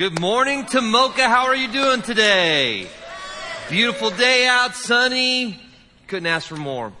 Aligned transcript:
Good 0.00 0.18
morning, 0.18 0.64
Tomoka. 0.64 1.26
How 1.26 1.44
are 1.44 1.54
you 1.54 1.70
doing 1.70 2.00
today? 2.00 2.88
Beautiful 3.68 4.08
day 4.08 4.46
out, 4.46 4.74
sunny. 4.74 5.60
Couldn't 6.06 6.24
ask 6.24 6.48
for 6.48 6.56
more. 6.56 6.94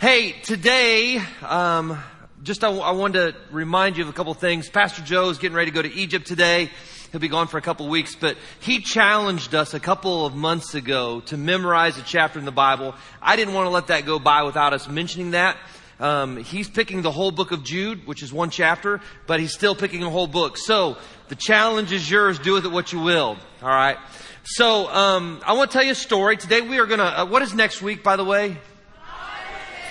Hey, 0.00 0.32
today, 0.44 1.20
um, 1.42 2.02
just 2.42 2.64
I, 2.64 2.70
I 2.70 2.92
wanted 2.92 3.34
to 3.34 3.40
remind 3.52 3.98
you 3.98 4.04
of 4.04 4.08
a 4.08 4.14
couple 4.14 4.32
things. 4.32 4.70
Pastor 4.70 5.02
Joe 5.02 5.28
is 5.28 5.36
getting 5.36 5.54
ready 5.54 5.70
to 5.70 5.74
go 5.74 5.82
to 5.82 5.92
Egypt 5.92 6.26
today. 6.26 6.70
He'll 7.12 7.20
be 7.20 7.28
gone 7.28 7.48
for 7.48 7.58
a 7.58 7.60
couple 7.60 7.86
weeks, 7.86 8.16
but 8.16 8.38
he 8.60 8.80
challenged 8.80 9.54
us 9.54 9.74
a 9.74 9.80
couple 9.80 10.24
of 10.24 10.34
months 10.34 10.74
ago 10.74 11.20
to 11.26 11.36
memorize 11.36 11.98
a 11.98 12.02
chapter 12.02 12.38
in 12.38 12.46
the 12.46 12.50
Bible. 12.50 12.94
I 13.20 13.36
didn't 13.36 13.52
want 13.52 13.66
to 13.66 13.70
let 13.70 13.88
that 13.88 14.06
go 14.06 14.18
by 14.18 14.44
without 14.44 14.72
us 14.72 14.88
mentioning 14.88 15.32
that. 15.32 15.58
Um, 16.00 16.36
he's 16.36 16.68
picking 16.70 17.02
the 17.02 17.10
whole 17.10 17.32
book 17.32 17.50
of 17.50 17.64
Jude, 17.64 18.06
which 18.06 18.22
is 18.22 18.32
one 18.32 18.50
chapter, 18.50 19.00
but 19.26 19.40
he's 19.40 19.52
still 19.52 19.74
picking 19.74 20.02
a 20.04 20.10
whole 20.10 20.28
book. 20.28 20.56
So 20.56 20.96
the 21.28 21.36
challenge 21.36 21.92
is 21.92 22.10
yours. 22.10 22.38
Do 22.38 22.54
with 22.54 22.64
it 22.64 22.72
what 22.72 22.92
you 22.92 23.00
will. 23.00 23.36
All 23.62 23.68
right. 23.68 23.98
So 24.44 24.88
um, 24.88 25.40
I 25.44 25.52
want 25.52 25.70
to 25.70 25.76
tell 25.76 25.84
you 25.84 25.92
a 25.92 25.96
story. 25.96 26.36
Today 26.36 26.62
we 26.62 26.78
are 26.78 26.86
going 26.86 27.00
to. 27.00 27.20
Uh, 27.20 27.26
what 27.26 27.42
is 27.42 27.54
next 27.54 27.82
week, 27.82 28.02
by 28.02 28.16
the 28.16 28.24
way? 28.24 28.56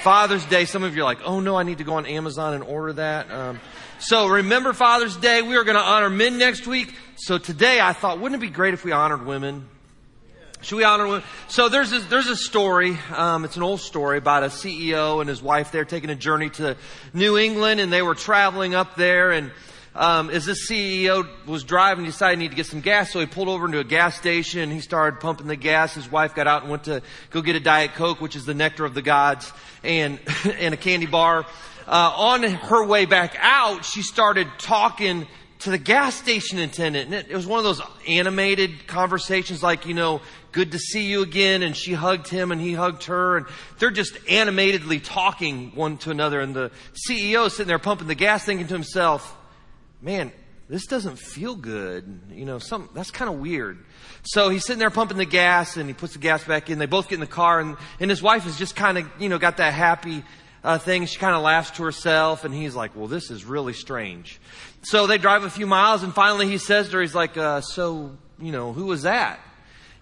Father's 0.02 0.46
Day. 0.46 0.66
Some 0.66 0.84
of 0.84 0.96
you 0.96 1.02
are 1.02 1.06
like, 1.06 1.20
oh 1.24 1.40
no, 1.40 1.56
I 1.56 1.64
need 1.64 1.80
to 1.80 1.84
go 1.84 1.96
on 1.96 2.06
Amazon 2.06 2.54
and 2.54 2.64
order 2.64 2.94
that. 2.94 3.30
Um, 3.30 3.60
so 4.00 4.28
remember 4.28 4.74
Father's 4.74 5.18
Day. 5.18 5.42
We 5.42 5.58
are 5.58 5.64
going 5.64 5.78
to 5.78 5.84
honor 5.84 6.10
men 6.10 6.38
next 6.38 6.66
week. 6.66 6.94
So 7.18 7.38
today 7.38 7.80
I 7.82 7.94
thought, 7.94 8.20
wouldn't 8.20 8.42
it 8.42 8.46
be 8.46 8.52
great 8.52 8.74
if 8.74 8.84
we 8.86 8.92
honored 8.92 9.26
women? 9.26 9.68
Should 10.62 10.78
we 10.78 10.84
honor 10.84 11.08
women? 11.08 11.24
So 11.50 11.70
there's 11.70 11.94
a, 11.94 12.00
there's 12.00 12.28
a 12.28 12.36
story. 12.36 12.98
Um, 13.16 13.46
it's 13.46 13.58
an 13.58 13.64
old 13.64 13.80
story 13.80 14.18
about 14.18 14.44
a 14.44 14.48
CEO 14.48 15.20
and 15.20 15.30
his 15.30 15.42
wife. 15.42 15.72
They're 15.72 15.86
taking 15.86 16.10
a 16.10 16.16
journey 16.16 16.50
to 16.52 16.78
New 17.14 17.38
England, 17.38 17.80
and 17.80 17.94
they 17.94 18.02
were 18.02 18.16
traveling 18.16 18.74
up 18.74 18.96
there. 18.96 19.32
And 19.32 19.52
um, 19.98 20.30
as 20.30 20.46
this 20.46 20.70
CEO 20.70 21.28
was 21.48 21.64
driving, 21.64 22.06
he 22.06 22.12
decided 22.12 22.38
he 22.38 22.44
needed 22.44 22.52
to 22.52 22.56
get 22.56 22.68
some 22.68 22.82
gas, 22.82 23.12
so 23.12 23.20
he 23.20 23.26
pulled 23.26 23.50
over 23.50 23.66
into 23.66 23.80
a 23.80 23.84
gas 23.84 24.16
station. 24.16 24.62
and 24.62 24.72
He 24.72 24.80
started 24.80 25.20
pumping 25.20 25.48
the 25.48 25.56
gas. 25.56 25.96
His 25.96 26.10
wife 26.12 26.36
got 26.36 26.46
out 26.46 26.62
and 26.62 26.70
went 26.70 26.84
to 26.84 27.02
go 27.32 27.42
get 27.42 27.56
a 27.56 27.60
diet 27.60 27.96
coke, 27.96 28.22
which 28.22 28.36
is 28.36 28.46
the 28.46 28.54
nectar 28.54 28.86
of 28.86 28.94
the 28.94 29.02
gods, 29.02 29.52
and 29.84 30.20
and 30.46 30.74
a 30.74 30.78
candy 30.78 31.08
bar. 31.08 31.46
Uh, 31.88 32.14
on 32.16 32.44
her 32.44 32.86
way 32.86 33.06
back 33.06 33.36
out, 33.40 33.86
she 33.86 34.02
started 34.04 34.48
talking 34.60 35.26
to 35.60 35.72
the 35.72 35.78
gas 35.78 36.16
station 36.16 36.60
attendant. 36.60 37.06
And 37.06 37.16
it, 37.16 37.32
it 37.32 37.36
was 37.36 37.48
one 37.48 37.58
of 37.58 37.64
those 37.64 37.82
animated 38.08 38.86
conversations 38.88 39.64
like, 39.64 39.86
you 39.86 39.94
know, 39.94 40.22
good 40.52 40.74
to 40.74 40.80
see 40.80 41.08
you 41.08 41.24
again. 41.24 41.64
And 41.64 41.76
she 41.76 41.94
hugged 41.94 42.28
him 42.28 42.52
and 42.52 42.62
he 42.62 42.74
hugged 42.74 43.06
her. 43.06 43.38
And 43.38 43.46
they're 43.80 43.90
just 43.90 44.18
animatedly 44.30 45.00
talking 45.00 45.72
one 45.74 45.98
to 46.00 46.12
another. 46.12 46.42
And 46.42 46.56
the 46.56 46.72
CEO 47.10 47.48
is 47.48 47.54
sitting 47.54 47.68
there 47.68 47.80
pumping 47.80 48.08
the 48.08 48.16
gas 48.16 48.46
thinking 48.46 48.68
to 48.68 48.74
himself, 48.74 49.36
man, 50.02 50.32
this 50.70 50.86
doesn't 50.86 51.18
feel 51.18 51.56
good. 51.56 52.20
You 52.30 52.46
know, 52.46 52.60
some, 52.60 52.90
that's 52.94 53.12
kind 53.12 53.32
of 53.32 53.40
weird. 53.40 53.84
So 54.24 54.50
he's 54.50 54.66
sitting 54.66 54.80
there 54.80 54.90
pumping 54.90 55.18
the 55.18 55.26
gas 55.26 55.78
and 55.78 55.88
he 55.88 55.94
puts 55.94 56.14
the 56.14 56.20
gas 56.20 56.44
back 56.44 56.70
in. 56.70 56.80
They 56.80 56.86
both 56.86 57.08
get 57.08 57.16
in 57.16 57.22
the 57.22 57.28
car 57.28 57.60
and, 57.60 57.78
and 58.00 58.10
his 58.10 58.22
wife 58.22 58.44
has 58.44 58.58
just 58.58 58.76
kind 58.76 58.98
of, 58.98 59.10
you 59.20 59.30
know, 59.30 59.38
got 59.38 59.58
that 59.58 59.74
happy, 59.74 60.24
uh, 60.64 60.78
thing. 60.78 61.06
She 61.06 61.18
kind 61.18 61.36
of 61.36 61.42
laughs 61.42 61.72
to 61.72 61.84
herself 61.84 62.44
and 62.44 62.54
he's 62.54 62.76
like, 62.76 62.96
well, 62.96 63.08
this 63.08 63.32
is 63.32 63.46
really 63.46 63.74
strange. 63.74 64.42
So 64.82 65.08
they 65.08 65.18
drive 65.18 65.44
a 65.44 65.50
few 65.50 65.68
miles 65.68 66.04
and 66.04 66.14
finally 66.14 66.48
he 66.48 66.58
says 66.58 66.90
to 66.90 66.96
her, 66.96 67.02
he's 67.02 67.16
like, 67.16 67.38
uh, 67.38 67.62
so, 67.62 68.18
you 68.38 68.52
know, 68.52 68.74
who 68.74 68.86
was 68.88 69.04
that? 69.04 69.40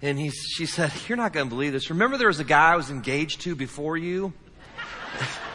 And 0.02 0.18
he, 0.18 0.32
she 0.32 0.66
said, 0.66 0.92
you're 1.08 1.18
not 1.18 1.34
going 1.34 1.48
to 1.48 1.50
believe 1.50 1.74
this. 1.74 1.92
Remember 1.92 2.18
there 2.18 2.28
was 2.28 2.40
a 2.40 2.44
guy 2.44 2.74
I 2.74 2.76
was 2.76 2.90
engaged 2.90 3.42
to 3.42 3.56
before 3.56 3.98
you? 3.98 4.34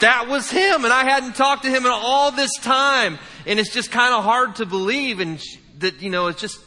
that 0.00 0.28
was 0.28 0.50
him 0.50 0.84
and 0.84 0.92
I 0.92 1.04
hadn't 1.04 1.36
talked 1.36 1.64
to 1.64 1.70
him 1.70 1.86
in 1.86 1.92
all 1.92 2.30
this 2.30 2.52
time. 2.60 3.18
And 3.46 3.58
it's 3.58 3.72
just 3.72 3.90
kind 3.90 4.14
of 4.14 4.24
hard 4.24 4.56
to 4.56 4.66
believe 4.66 5.20
and 5.20 5.40
she, 5.40 5.58
that, 5.78 6.02
you 6.02 6.10
know, 6.10 6.26
it's 6.28 6.40
just, 6.40 6.58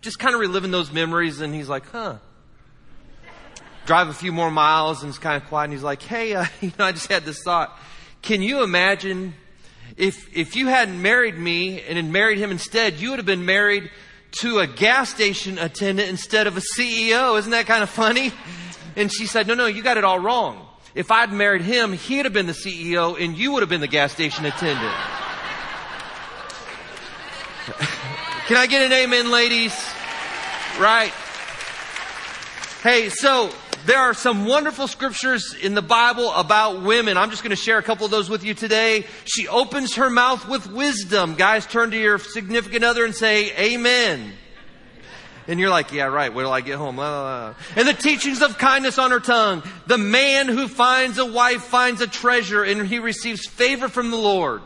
just 0.00 0.18
kind 0.18 0.34
of 0.34 0.40
reliving 0.40 0.70
those 0.70 0.92
memories. 0.92 1.40
And 1.40 1.54
he's 1.54 1.68
like, 1.68 1.86
huh 1.86 2.16
drive 3.90 4.08
a 4.08 4.14
few 4.14 4.30
more 4.30 4.52
miles 4.52 5.02
and 5.02 5.10
it's 5.10 5.18
kind 5.18 5.42
of 5.42 5.48
quiet 5.48 5.64
and 5.64 5.72
he's 5.72 5.82
like, 5.82 6.00
hey, 6.00 6.32
uh, 6.34 6.44
you 6.60 6.70
know, 6.78 6.84
I 6.84 6.92
just 6.92 7.10
had 7.10 7.24
this 7.24 7.42
thought. 7.42 7.76
Can 8.22 8.40
you 8.40 8.62
imagine 8.62 9.34
if, 9.96 10.36
if 10.36 10.54
you 10.54 10.68
hadn't 10.68 11.02
married 11.02 11.36
me 11.36 11.82
and 11.82 11.96
had 11.96 12.04
married 12.04 12.38
him 12.38 12.52
instead, 12.52 13.00
you 13.00 13.10
would 13.10 13.18
have 13.18 13.26
been 13.26 13.46
married 13.46 13.90
to 14.42 14.60
a 14.60 14.66
gas 14.68 15.10
station 15.10 15.58
attendant 15.58 16.08
instead 16.08 16.46
of 16.46 16.56
a 16.56 16.60
CEO. 16.60 17.36
Isn't 17.36 17.50
that 17.50 17.66
kind 17.66 17.82
of 17.82 17.90
funny? 17.90 18.32
And 18.94 19.12
she 19.12 19.26
said, 19.26 19.48
no, 19.48 19.54
no, 19.54 19.66
you 19.66 19.82
got 19.82 19.96
it 19.96 20.04
all 20.04 20.20
wrong. 20.20 20.68
If 20.94 21.10
I'd 21.10 21.32
married 21.32 21.62
him, 21.62 21.92
he'd 21.92 22.24
have 22.24 22.32
been 22.32 22.46
the 22.46 22.52
CEO 22.52 23.20
and 23.22 23.36
you 23.36 23.52
would 23.52 23.62
have 23.62 23.68
been 23.68 23.80
the 23.80 23.86
gas 23.86 24.12
station 24.12 24.44
attendant. 24.44 24.94
Can 28.46 28.56
I 28.56 28.66
get 28.66 28.82
an 28.82 28.92
amen, 28.92 29.30
ladies? 29.30 29.72
Right. 30.80 31.12
Hey, 32.82 33.08
so 33.10 33.50
there 33.86 33.98
are 33.98 34.14
some 34.14 34.46
wonderful 34.46 34.88
scriptures 34.88 35.54
in 35.54 35.74
the 35.74 35.82
Bible 35.82 36.32
about 36.32 36.82
women. 36.82 37.16
I'm 37.16 37.30
just 37.30 37.42
going 37.42 37.50
to 37.50 37.56
share 37.56 37.78
a 37.78 37.82
couple 37.82 38.04
of 38.04 38.10
those 38.10 38.28
with 38.28 38.42
you 38.42 38.54
today. 38.54 39.06
She 39.24 39.46
opens 39.46 39.94
her 39.94 40.10
mouth 40.10 40.48
with 40.48 40.66
wisdom. 40.66 41.36
Guys, 41.36 41.66
turn 41.66 41.92
to 41.92 41.98
your 41.98 42.18
significant 42.18 42.84
other 42.84 43.04
and 43.04 43.14
say, 43.14 43.52
Amen. 43.56 44.32
And 45.50 45.58
you're 45.58 45.68
like, 45.68 45.92
yeah, 45.92 46.04
right. 46.04 46.32
Wait 46.32 46.44
till 46.44 46.52
I 46.52 46.60
get 46.60 46.76
home. 46.76 46.98
And 47.00 47.88
the 47.88 47.92
teachings 47.92 48.40
of 48.40 48.56
kindness 48.56 48.98
on 48.98 49.10
her 49.10 49.20
tongue. 49.20 49.62
The 49.86 49.98
man 49.98 50.48
who 50.48 50.68
finds 50.68 51.18
a 51.18 51.26
wife 51.26 51.62
finds 51.64 52.00
a 52.00 52.06
treasure 52.06 52.62
and 52.62 52.86
he 52.86 53.00
receives 53.00 53.46
favor 53.46 53.88
from 53.88 54.10
the 54.10 54.16
Lord. 54.16 54.62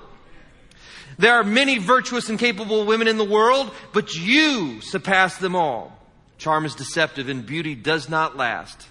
There 1.16 1.34
are 1.34 1.44
many 1.44 1.78
virtuous 1.78 2.28
and 2.28 2.38
capable 2.38 2.84
women 2.84 3.08
in 3.08 3.16
the 3.16 3.24
world, 3.24 3.72
but 3.92 4.14
you 4.14 4.80
surpass 4.82 5.38
them 5.38 5.56
all. 5.56 5.96
Charm 6.38 6.66
is 6.66 6.74
deceptive 6.74 7.28
and 7.28 7.46
beauty 7.46 7.74
does 7.74 8.08
not 8.08 8.36
last 8.36 8.88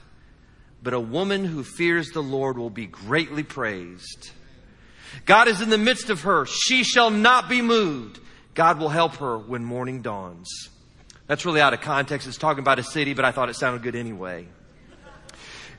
but 0.84 0.94
a 0.94 1.00
woman 1.00 1.46
who 1.46 1.64
fears 1.64 2.10
the 2.10 2.22
Lord 2.22 2.58
will 2.58 2.70
be 2.70 2.86
greatly 2.86 3.44
praised. 3.44 4.31
God 5.25 5.48
is 5.48 5.62
in 5.62 5.70
the 5.70 5.78
midst 5.78 6.10
of 6.10 6.22
her. 6.22 6.46
She 6.46 6.84
shall 6.84 7.10
not 7.10 7.48
be 7.48 7.62
moved. 7.62 8.20
God 8.54 8.80
will 8.80 8.90
help 8.90 9.16
her 9.16 9.38
when 9.38 9.64
morning 9.64 10.02
dawns. 10.02 10.70
That's 11.28 11.45
really 11.45 11.61
out 11.61 11.73
of 11.73 11.81
context. 11.81 12.28
It's 12.28 12.38
talking 12.38 12.59
about 12.59 12.79
a 12.79 12.84
city, 12.84 13.13
but 13.13 13.25
I 13.25 13.31
thought 13.31 13.50
it 13.50 13.56
sounded 13.56 13.81
good 13.81 13.95
anyway. 13.95 14.47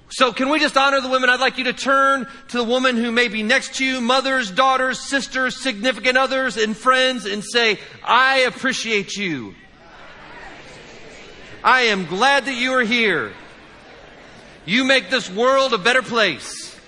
So 0.09 0.33
can 0.33 0.49
we 0.49 0.61
just 0.61 0.77
honor 0.77 1.01
the 1.01 1.09
women? 1.09 1.29
I'd 1.29 1.41
like 1.41 1.59
you 1.59 1.65
to 1.65 1.73
turn 1.73 2.29
to 2.49 2.57
the 2.57 2.65
woman 2.65 2.97
who 2.97 3.11
may 3.11 3.29
be 3.29 3.43
next 3.43 3.75
to 3.77 3.85
you, 3.85 4.01
mothers, 4.01 4.51
daughters, 4.51 5.01
sisters, 5.01 5.61
significant 5.61 6.17
others, 6.17 6.57
and 6.57 6.77
friends, 6.77 7.27
and 7.27 7.43
say, 7.43 7.79
I 8.05 8.41
appreciate 8.41 9.17
you. 9.17 9.55
I 11.65 11.83
am 11.83 12.07
glad 12.07 12.45
that 12.45 12.55
you 12.55 12.75
are 12.75 12.85
here. 12.85 13.33
You 14.67 14.85
make 14.85 15.11
this 15.11 15.29
world 15.31 15.73
a 15.73 15.79
better 15.79 16.03
place. 16.03 16.79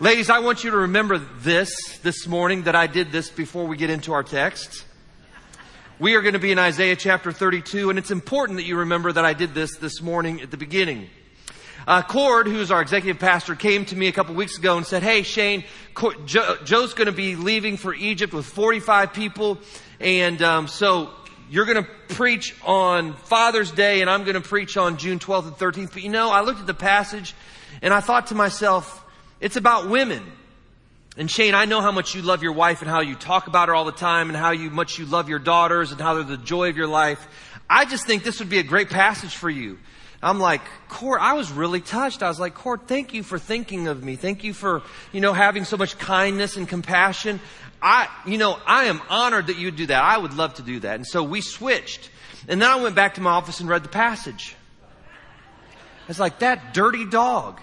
Ladies, 0.00 0.30
I 0.30 0.40
want 0.40 0.64
you 0.64 0.70
to 0.70 0.76
remember 0.78 1.18
this 1.18 1.98
this 1.98 2.26
morning 2.26 2.62
that 2.62 2.74
I 2.74 2.86
did 2.86 3.12
this 3.12 3.30
before 3.30 3.66
we 3.66 3.76
get 3.76 3.90
into 3.90 4.12
our 4.12 4.22
text. 4.22 4.84
We 6.00 6.14
are 6.14 6.22
going 6.22 6.32
to 6.32 6.40
be 6.40 6.50
in 6.50 6.58
Isaiah 6.58 6.96
chapter 6.96 7.30
32, 7.30 7.90
and 7.90 7.98
it's 7.98 8.10
important 8.10 8.56
that 8.56 8.64
you 8.64 8.78
remember 8.78 9.12
that 9.12 9.26
I 9.26 9.34
did 9.34 9.52
this 9.52 9.76
this 9.76 10.00
morning 10.00 10.40
at 10.40 10.50
the 10.50 10.56
beginning. 10.56 11.10
Uh, 11.86 12.00
Cord, 12.00 12.46
who's 12.46 12.70
our 12.70 12.80
executive 12.80 13.20
pastor, 13.20 13.54
came 13.54 13.84
to 13.84 13.94
me 13.94 14.08
a 14.08 14.12
couple 14.12 14.34
weeks 14.34 14.56
ago 14.56 14.78
and 14.78 14.86
said, 14.86 15.02
Hey, 15.02 15.22
Shane, 15.24 15.62
Joe, 16.24 16.56
Joe's 16.64 16.94
going 16.94 17.04
to 17.04 17.12
be 17.12 17.36
leaving 17.36 17.76
for 17.76 17.92
Egypt 17.92 18.32
with 18.32 18.46
45 18.46 19.12
people. 19.12 19.58
And 20.00 20.40
um, 20.40 20.68
so 20.68 21.10
you're 21.50 21.66
going 21.66 21.84
to 21.84 21.90
preach 22.14 22.56
on 22.64 23.12
Father's 23.12 23.70
Day 23.70 24.00
and 24.00 24.08
I'm 24.08 24.24
going 24.24 24.40
to 24.40 24.48
preach 24.48 24.78
on 24.78 24.96
June 24.96 25.18
12th 25.18 25.48
and 25.48 25.56
13th. 25.56 25.92
But 25.92 26.02
you 26.02 26.08
know, 26.08 26.30
I 26.30 26.40
looked 26.40 26.60
at 26.60 26.66
the 26.66 26.72
passage 26.72 27.34
and 27.82 27.92
I 27.92 28.00
thought 28.00 28.28
to 28.28 28.34
myself, 28.34 29.04
it's 29.38 29.56
about 29.56 29.90
women. 29.90 30.22
And 31.20 31.30
Shane, 31.30 31.54
I 31.54 31.66
know 31.66 31.82
how 31.82 31.92
much 31.92 32.14
you 32.14 32.22
love 32.22 32.42
your 32.42 32.54
wife 32.54 32.80
and 32.80 32.90
how 32.90 33.00
you 33.00 33.14
talk 33.14 33.46
about 33.46 33.68
her 33.68 33.74
all 33.74 33.84
the 33.84 33.92
time 33.92 34.30
and 34.30 34.38
how 34.38 34.52
you, 34.52 34.70
much 34.70 34.98
you 34.98 35.04
love 35.04 35.28
your 35.28 35.38
daughters 35.38 35.92
and 35.92 36.00
how 36.00 36.14
they're 36.14 36.22
the 36.22 36.38
joy 36.38 36.70
of 36.70 36.78
your 36.78 36.86
life. 36.86 37.28
I 37.68 37.84
just 37.84 38.06
think 38.06 38.22
this 38.22 38.38
would 38.38 38.48
be 38.48 38.58
a 38.58 38.62
great 38.62 38.88
passage 38.88 39.36
for 39.36 39.50
you. 39.50 39.78
I'm 40.22 40.40
like, 40.40 40.62
Cord, 40.88 41.20
I 41.20 41.34
was 41.34 41.52
really 41.52 41.82
touched. 41.82 42.22
I 42.22 42.28
was 42.28 42.40
like, 42.40 42.54
Cord, 42.54 42.86
thank 42.86 43.12
you 43.12 43.22
for 43.22 43.38
thinking 43.38 43.86
of 43.86 44.02
me. 44.02 44.16
Thank 44.16 44.44
you 44.44 44.54
for, 44.54 44.80
you 45.12 45.20
know, 45.20 45.34
having 45.34 45.66
so 45.66 45.76
much 45.76 45.98
kindness 45.98 46.56
and 46.56 46.66
compassion. 46.66 47.38
I, 47.82 48.08
you 48.26 48.38
know, 48.38 48.58
I 48.66 48.84
am 48.84 49.02
honored 49.10 49.48
that 49.48 49.58
you 49.58 49.66
would 49.66 49.76
do 49.76 49.88
that. 49.88 50.02
I 50.02 50.16
would 50.16 50.32
love 50.32 50.54
to 50.54 50.62
do 50.62 50.80
that. 50.80 50.94
And 50.94 51.06
so 51.06 51.22
we 51.22 51.42
switched. 51.42 52.08
And 52.48 52.62
then 52.62 52.70
I 52.70 52.76
went 52.76 52.96
back 52.96 53.16
to 53.16 53.20
my 53.20 53.32
office 53.32 53.60
and 53.60 53.68
read 53.68 53.82
the 53.82 53.90
passage. 53.90 54.56
It's 56.08 56.18
like 56.18 56.38
that 56.38 56.72
dirty 56.72 57.04
dog. 57.04 57.60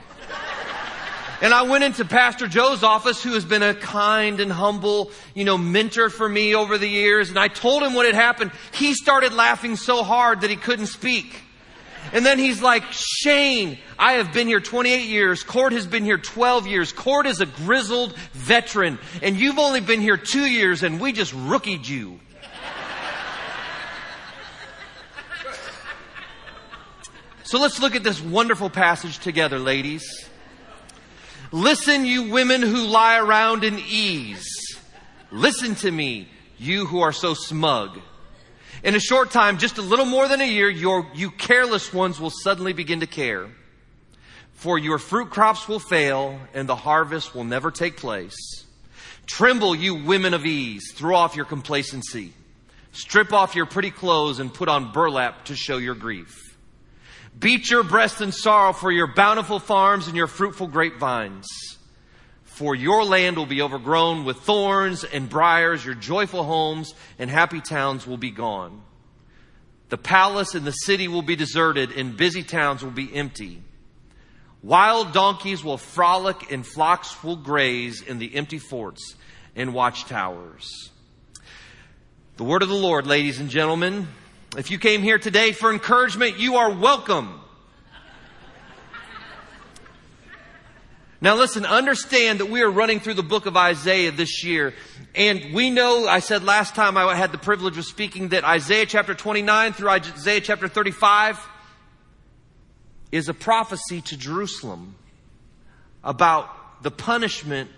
And 1.39 1.53
I 1.53 1.61
went 1.63 1.83
into 1.83 2.03
Pastor 2.03 2.47
Joe's 2.47 2.81
office, 2.81 3.21
who 3.21 3.33
has 3.33 3.45
been 3.45 3.61
a 3.61 3.75
kind 3.75 4.39
and 4.39 4.51
humble, 4.51 5.11
you 5.35 5.45
know, 5.45 5.57
mentor 5.57 6.09
for 6.09 6.27
me 6.27 6.55
over 6.55 6.79
the 6.79 6.89
years. 6.89 7.29
And 7.29 7.37
I 7.37 7.47
told 7.47 7.83
him 7.83 7.93
what 7.93 8.07
had 8.07 8.15
happened. 8.15 8.51
He 8.71 8.95
started 8.95 9.33
laughing 9.33 9.75
so 9.75 10.01
hard 10.03 10.41
that 10.41 10.49
he 10.49 10.55
couldn't 10.55 10.87
speak. 10.87 11.43
And 12.11 12.25
then 12.25 12.39
he's 12.39 12.59
like, 12.59 12.83
Shane, 12.91 13.77
I 13.99 14.13
have 14.13 14.33
been 14.33 14.47
here 14.47 14.59
28 14.59 15.05
years. 15.05 15.43
Cord 15.43 15.73
has 15.73 15.85
been 15.85 16.03
here 16.03 16.17
12 16.17 16.65
years. 16.65 16.91
Cord 16.91 17.27
is 17.27 17.39
a 17.39 17.45
grizzled 17.45 18.15
veteran. 18.33 18.97
And 19.21 19.35
you've 19.37 19.59
only 19.59 19.81
been 19.81 20.01
here 20.01 20.17
two 20.17 20.45
years 20.45 20.81
and 20.81 20.99
we 20.99 21.11
just 21.11 21.33
rookied 21.33 21.87
you. 21.87 22.19
so 27.43 27.59
let's 27.59 27.79
look 27.79 27.93
at 27.93 28.03
this 28.03 28.21
wonderful 28.21 28.71
passage 28.71 29.19
together, 29.19 29.59
ladies. 29.59 30.29
Listen, 31.51 32.05
you 32.05 32.29
women 32.29 32.61
who 32.61 32.85
lie 32.87 33.17
around 33.17 33.63
in 33.63 33.79
ease. 33.79 34.77
Listen 35.31 35.75
to 35.75 35.91
me, 35.91 36.27
you 36.57 36.85
who 36.85 37.01
are 37.01 37.13
so 37.13 37.33
smug. 37.33 37.99
In 38.83 38.95
a 38.95 38.99
short 38.99 39.31
time, 39.31 39.57
just 39.57 39.77
a 39.77 39.81
little 39.81 40.05
more 40.05 40.27
than 40.27 40.41
a 40.41 40.47
year, 40.47 40.69
your, 40.69 41.07
you 41.13 41.31
careless 41.31 41.93
ones 41.93 42.19
will 42.19 42.29
suddenly 42.29 42.73
begin 42.73 42.99
to 42.99 43.07
care. 43.07 43.49
For 44.53 44.77
your 44.77 44.97
fruit 44.97 45.29
crops 45.29 45.67
will 45.67 45.79
fail 45.79 46.39
and 46.53 46.67
the 46.67 46.75
harvest 46.75 47.35
will 47.35 47.43
never 47.43 47.71
take 47.71 47.97
place. 47.97 48.35
Tremble, 49.25 49.75
you 49.75 49.95
women 49.95 50.33
of 50.33 50.45
ease. 50.45 50.91
Throw 50.93 51.15
off 51.15 51.35
your 51.35 51.45
complacency. 51.45 52.33
Strip 52.91 53.33
off 53.33 53.55
your 53.55 53.65
pretty 53.65 53.91
clothes 53.91 54.39
and 54.39 54.53
put 54.53 54.69
on 54.69 54.91
burlap 54.91 55.45
to 55.45 55.55
show 55.55 55.77
your 55.77 55.95
grief. 55.95 56.46
Beat 57.37 57.69
your 57.69 57.83
breast 57.83 58.21
in 58.21 58.31
sorrow 58.31 58.73
for 58.73 58.91
your 58.91 59.07
bountiful 59.07 59.59
farms 59.59 60.07
and 60.07 60.15
your 60.15 60.27
fruitful 60.27 60.67
grapevines. 60.67 61.47
For 62.43 62.73
your 62.73 63.03
land 63.03 63.37
will 63.37 63.45
be 63.45 63.61
overgrown 63.61 64.25
with 64.25 64.37
thorns 64.37 65.03
and 65.03 65.29
briars. 65.29 65.85
Your 65.85 65.93
joyful 65.93 66.43
homes 66.43 66.93
and 67.19 67.29
happy 67.29 67.61
towns 67.61 68.07
will 68.07 68.17
be 68.17 68.31
gone. 68.31 68.81
The 69.89 69.97
palace 69.97 70.55
and 70.55 70.65
the 70.65 70.71
city 70.71 71.07
will 71.07 71.21
be 71.21 71.35
deserted 71.35 71.91
and 71.91 72.17
busy 72.17 72.43
towns 72.43 72.83
will 72.83 72.91
be 72.91 73.13
empty. 73.13 73.61
Wild 74.63 75.13
donkeys 75.13 75.63
will 75.63 75.77
frolic 75.77 76.51
and 76.51 76.65
flocks 76.65 77.23
will 77.23 77.35
graze 77.35 78.01
in 78.01 78.17
the 78.17 78.35
empty 78.35 78.57
forts 78.57 79.15
and 79.55 79.73
watchtowers. 79.73 80.89
The 82.37 82.43
word 82.43 82.63
of 82.63 82.69
the 82.69 82.75
Lord, 82.75 83.05
ladies 83.05 83.39
and 83.39 83.49
gentlemen. 83.49 84.07
If 84.57 84.71
you 84.71 84.79
came 84.79 85.03
here 85.03 85.19
today 85.19 85.51
for 85.51 85.71
encouragement, 85.71 86.39
you 86.39 86.55
are 86.55 86.71
welcome. 86.71 87.41
Now 91.21 91.35
listen, 91.35 91.63
understand 91.63 92.39
that 92.39 92.47
we 92.47 92.63
are 92.63 92.69
running 92.71 92.99
through 92.99 93.13
the 93.13 93.23
book 93.23 93.45
of 93.45 93.55
Isaiah 93.55 94.09
this 94.09 94.43
year. 94.43 94.73
And 95.13 95.53
we 95.53 95.69
know, 95.69 96.07
I 96.07 96.21
said 96.21 96.43
last 96.43 96.73
time 96.73 96.97
I 96.97 97.15
had 97.15 97.31
the 97.31 97.37
privilege 97.37 97.77
of 97.77 97.85
speaking 97.85 98.29
that 98.29 98.43
Isaiah 98.43 98.87
chapter 98.87 99.13
29 99.13 99.73
through 99.73 99.89
Isaiah 99.89 100.41
chapter 100.41 100.67
35 100.67 101.39
is 103.11 103.29
a 103.29 103.35
prophecy 103.35 104.01
to 104.01 104.17
Jerusalem 104.17 104.95
about 106.03 106.81
the 106.81 106.89
punishment 106.89 107.69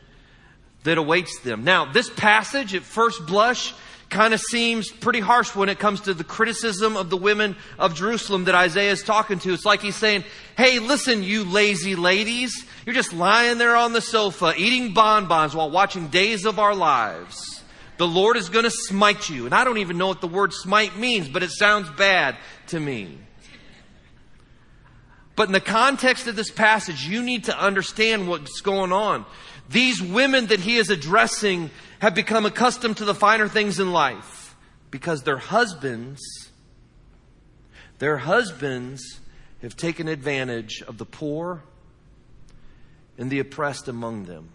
that 0.85 0.97
awaits 0.97 1.39
them. 1.41 1.65
Now, 1.65 1.91
this 1.91 2.09
passage 2.09 2.73
at 2.73 2.83
first 2.83 3.25
blush 3.25 3.73
kind 4.09 4.33
of 4.33 4.41
seems 4.41 4.89
pretty 4.89 5.19
harsh 5.19 5.55
when 5.55 5.69
it 5.69 5.79
comes 5.79 6.01
to 6.01 6.13
the 6.13 6.23
criticism 6.23 6.97
of 6.97 7.09
the 7.09 7.17
women 7.17 7.55
of 7.77 7.93
Jerusalem 7.93 8.45
that 8.45 8.55
Isaiah 8.55 8.91
is 8.91 9.03
talking 9.03 9.39
to. 9.39 9.53
It's 9.53 9.65
like 9.65 9.81
he's 9.81 9.95
saying, 9.95 10.23
Hey, 10.57 10.79
listen, 10.79 11.23
you 11.23 11.43
lazy 11.43 11.95
ladies. 11.95 12.65
You're 12.85 12.95
just 12.95 13.13
lying 13.13 13.57
there 13.57 13.75
on 13.75 13.93
the 13.93 14.01
sofa 14.01 14.53
eating 14.57 14.93
bonbons 14.93 15.55
while 15.55 15.69
watching 15.69 16.07
Days 16.07 16.45
of 16.45 16.59
Our 16.59 16.75
Lives. 16.75 17.63
The 17.97 18.07
Lord 18.07 18.37
is 18.37 18.49
going 18.49 18.63
to 18.63 18.71
smite 18.71 19.29
you. 19.29 19.45
And 19.45 19.53
I 19.53 19.63
don't 19.63 19.77
even 19.77 19.97
know 19.97 20.07
what 20.07 20.21
the 20.21 20.27
word 20.27 20.53
smite 20.53 20.97
means, 20.97 21.27
but 21.27 21.43
it 21.43 21.51
sounds 21.51 21.89
bad 21.91 22.37
to 22.67 22.79
me. 22.79 23.17
But 25.39 25.47
in 25.47 25.53
the 25.53 25.61
context 25.61 26.27
of 26.27 26.35
this 26.35 26.51
passage, 26.51 27.07
you 27.07 27.23
need 27.23 27.45
to 27.45 27.57
understand 27.57 28.27
what's 28.27 28.59
going 28.59 28.91
on. 28.91 29.25
These 29.69 30.01
women 30.01 30.47
that 30.47 30.59
he 30.59 30.75
is 30.75 30.89
addressing 30.89 31.71
have 31.99 32.13
become 32.13 32.45
accustomed 32.45 32.97
to 32.97 33.05
the 33.05 33.15
finer 33.15 33.47
things 33.47 33.79
in 33.79 33.93
life 33.93 34.57
because 34.91 35.23
their 35.23 35.37
husbands, 35.37 36.19
their 37.99 38.17
husbands 38.17 39.21
have 39.61 39.77
taken 39.77 40.09
advantage 40.09 40.81
of 40.81 40.97
the 40.97 41.05
poor 41.05 41.63
and 43.17 43.31
the 43.31 43.39
oppressed 43.39 43.87
among 43.87 44.25
them. 44.25 44.49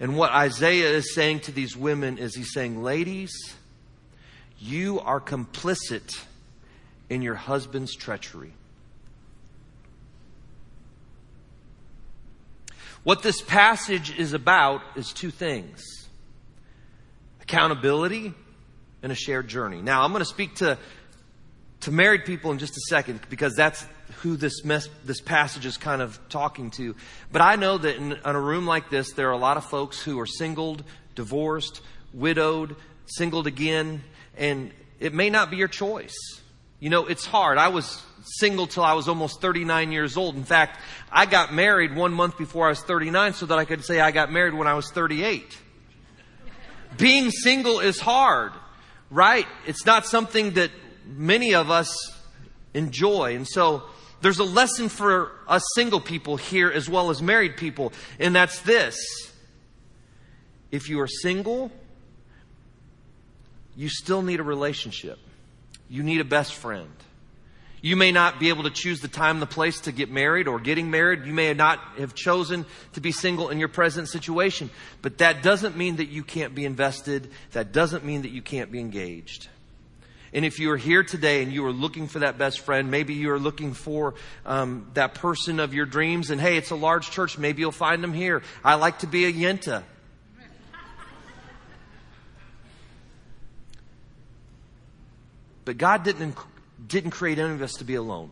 And 0.00 0.16
what 0.16 0.32
Isaiah 0.32 0.92
is 0.92 1.14
saying 1.14 1.40
to 1.40 1.52
these 1.52 1.76
women 1.76 2.16
is 2.16 2.34
he's 2.34 2.54
saying, 2.54 2.82
ladies, 2.82 3.34
you 4.58 4.98
are 5.00 5.20
complicit 5.20 6.18
in 7.10 7.20
your 7.20 7.34
husband's 7.34 7.94
treachery. 7.94 8.54
What 13.02 13.22
this 13.22 13.40
passage 13.40 14.18
is 14.18 14.32
about 14.32 14.82
is 14.96 15.12
two 15.12 15.30
things 15.30 15.82
accountability 17.40 18.32
and 19.02 19.10
a 19.10 19.14
shared 19.14 19.48
journey. 19.48 19.82
Now, 19.82 20.02
I'm 20.02 20.12
going 20.12 20.20
to 20.20 20.24
speak 20.26 20.56
to, 20.56 20.78
to 21.80 21.90
married 21.90 22.24
people 22.24 22.52
in 22.52 22.58
just 22.58 22.76
a 22.76 22.80
second 22.88 23.20
because 23.28 23.54
that's 23.56 23.84
who 24.18 24.36
this, 24.36 24.64
mess, 24.64 24.88
this 25.04 25.20
passage 25.20 25.66
is 25.66 25.76
kind 25.76 26.02
of 26.02 26.20
talking 26.28 26.70
to. 26.72 26.94
But 27.32 27.42
I 27.42 27.56
know 27.56 27.78
that 27.78 27.96
in, 27.96 28.12
in 28.12 28.20
a 28.24 28.40
room 28.40 28.66
like 28.66 28.90
this, 28.90 29.12
there 29.12 29.28
are 29.28 29.32
a 29.32 29.38
lot 29.38 29.56
of 29.56 29.64
folks 29.64 30.00
who 30.00 30.20
are 30.20 30.26
singled, 30.26 30.84
divorced, 31.14 31.80
widowed, 32.12 32.76
singled 33.06 33.46
again, 33.46 34.04
and 34.36 34.72
it 35.00 35.14
may 35.14 35.30
not 35.30 35.50
be 35.50 35.56
your 35.56 35.68
choice. 35.68 36.39
You 36.80 36.88
know, 36.88 37.06
it's 37.06 37.26
hard. 37.26 37.58
I 37.58 37.68
was 37.68 38.02
single 38.24 38.66
till 38.66 38.82
I 38.82 38.94
was 38.94 39.06
almost 39.06 39.40
39 39.40 39.92
years 39.92 40.16
old. 40.16 40.34
In 40.34 40.44
fact, 40.44 40.78
I 41.12 41.26
got 41.26 41.52
married 41.52 41.94
one 41.94 42.12
month 42.12 42.38
before 42.38 42.66
I 42.66 42.70
was 42.70 42.80
39 42.80 43.34
so 43.34 43.46
that 43.46 43.58
I 43.58 43.64
could 43.64 43.84
say 43.84 44.00
I 44.00 44.10
got 44.10 44.32
married 44.32 44.54
when 44.54 44.66
I 44.66 44.74
was 44.74 44.90
38. 44.90 45.58
Being 46.96 47.30
single 47.30 47.80
is 47.80 48.00
hard, 48.00 48.52
right? 49.10 49.46
It's 49.66 49.86
not 49.86 50.06
something 50.06 50.52
that 50.52 50.70
many 51.06 51.54
of 51.54 51.70
us 51.70 51.94
enjoy. 52.74 53.36
And 53.36 53.46
so 53.46 53.84
there's 54.22 54.38
a 54.38 54.44
lesson 54.44 54.88
for 54.88 55.32
us 55.46 55.62
single 55.74 56.00
people 56.00 56.36
here 56.36 56.70
as 56.70 56.88
well 56.88 57.10
as 57.10 57.22
married 57.22 57.56
people, 57.56 57.92
and 58.18 58.34
that's 58.34 58.60
this. 58.60 58.96
If 60.70 60.88
you 60.88 61.00
are 61.00 61.08
single, 61.08 61.70
you 63.76 63.88
still 63.88 64.22
need 64.22 64.40
a 64.40 64.44
relationship. 64.44 65.18
You 65.90 66.02
need 66.04 66.20
a 66.20 66.24
best 66.24 66.54
friend. 66.54 66.88
You 67.82 67.96
may 67.96 68.12
not 68.12 68.38
be 68.38 68.50
able 68.50 68.62
to 68.64 68.70
choose 68.70 69.00
the 69.00 69.08
time 69.08 69.40
the 69.40 69.46
place 69.46 69.80
to 69.80 69.92
get 69.92 70.10
married 70.10 70.46
or 70.48 70.60
getting 70.60 70.90
married. 70.90 71.24
You 71.26 71.32
may 71.32 71.52
not 71.54 71.80
have 71.98 72.14
chosen 72.14 72.66
to 72.92 73.00
be 73.00 73.10
single 73.10 73.48
in 73.48 73.58
your 73.58 73.68
present 73.68 74.08
situation. 74.08 74.70
But 75.02 75.18
that 75.18 75.42
doesn't 75.42 75.76
mean 75.76 75.96
that 75.96 76.08
you 76.08 76.22
can't 76.22 76.54
be 76.54 76.64
invested. 76.64 77.30
That 77.52 77.72
doesn't 77.72 78.04
mean 78.04 78.22
that 78.22 78.30
you 78.30 78.42
can't 78.42 78.70
be 78.70 78.80
engaged. 78.80 79.48
And 80.32 80.44
if 80.44 80.60
you 80.60 80.70
are 80.70 80.76
here 80.76 81.02
today 81.02 81.42
and 81.42 81.52
you 81.52 81.64
are 81.66 81.72
looking 81.72 82.06
for 82.06 82.20
that 82.20 82.38
best 82.38 82.60
friend, 82.60 82.90
maybe 82.90 83.14
you 83.14 83.32
are 83.32 83.38
looking 83.38 83.72
for 83.72 84.14
um, 84.46 84.88
that 84.94 85.14
person 85.14 85.58
of 85.58 85.74
your 85.74 85.86
dreams, 85.86 86.30
and 86.30 86.40
hey, 86.40 86.56
it's 86.56 86.70
a 86.70 86.76
large 86.76 87.10
church, 87.10 87.36
maybe 87.36 87.62
you'll 87.62 87.72
find 87.72 88.04
them 88.04 88.12
here. 88.12 88.42
I 88.62 88.76
like 88.76 89.00
to 89.00 89.08
be 89.08 89.24
a 89.24 89.32
Yenta. 89.32 89.82
But 95.70 95.78
God 95.78 96.02
didn't 96.02 96.36
didn't 96.84 97.12
create 97.12 97.38
any 97.38 97.54
of 97.54 97.62
us 97.62 97.74
to 97.74 97.84
be 97.84 97.94
alone. 97.94 98.28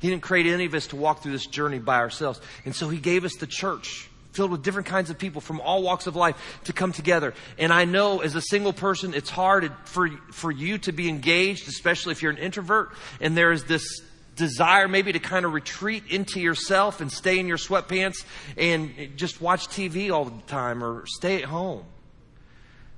He 0.00 0.08
didn't 0.08 0.22
create 0.22 0.46
any 0.46 0.64
of 0.64 0.72
us 0.72 0.86
to 0.86 0.96
walk 0.96 1.22
through 1.22 1.32
this 1.32 1.44
journey 1.44 1.78
by 1.78 1.96
ourselves. 1.96 2.40
And 2.64 2.74
so 2.74 2.88
He 2.88 2.96
gave 2.96 3.26
us 3.26 3.34
the 3.36 3.46
church 3.46 4.08
filled 4.30 4.50
with 4.50 4.62
different 4.62 4.88
kinds 4.88 5.10
of 5.10 5.18
people 5.18 5.42
from 5.42 5.60
all 5.60 5.82
walks 5.82 6.06
of 6.06 6.16
life 6.16 6.60
to 6.64 6.72
come 6.72 6.90
together. 6.90 7.34
And 7.58 7.70
I 7.70 7.84
know 7.84 8.22
as 8.22 8.34
a 8.34 8.40
single 8.40 8.72
person, 8.72 9.12
it's 9.12 9.28
hard 9.28 9.70
for, 9.84 10.08
for 10.30 10.50
you 10.50 10.78
to 10.78 10.92
be 10.92 11.10
engaged, 11.10 11.68
especially 11.68 12.12
if 12.12 12.22
you're 12.22 12.32
an 12.32 12.38
introvert. 12.38 12.92
And 13.20 13.36
there 13.36 13.52
is 13.52 13.64
this 13.64 14.00
desire 14.34 14.88
maybe 14.88 15.12
to 15.12 15.18
kind 15.18 15.44
of 15.44 15.52
retreat 15.52 16.04
into 16.08 16.40
yourself 16.40 17.02
and 17.02 17.12
stay 17.12 17.40
in 17.40 17.46
your 17.46 17.58
sweatpants 17.58 18.24
and 18.56 19.18
just 19.18 19.42
watch 19.42 19.68
TV 19.68 20.10
all 20.10 20.24
the 20.24 20.42
time 20.46 20.82
or 20.82 21.04
stay 21.04 21.42
at 21.42 21.44
home. 21.50 21.84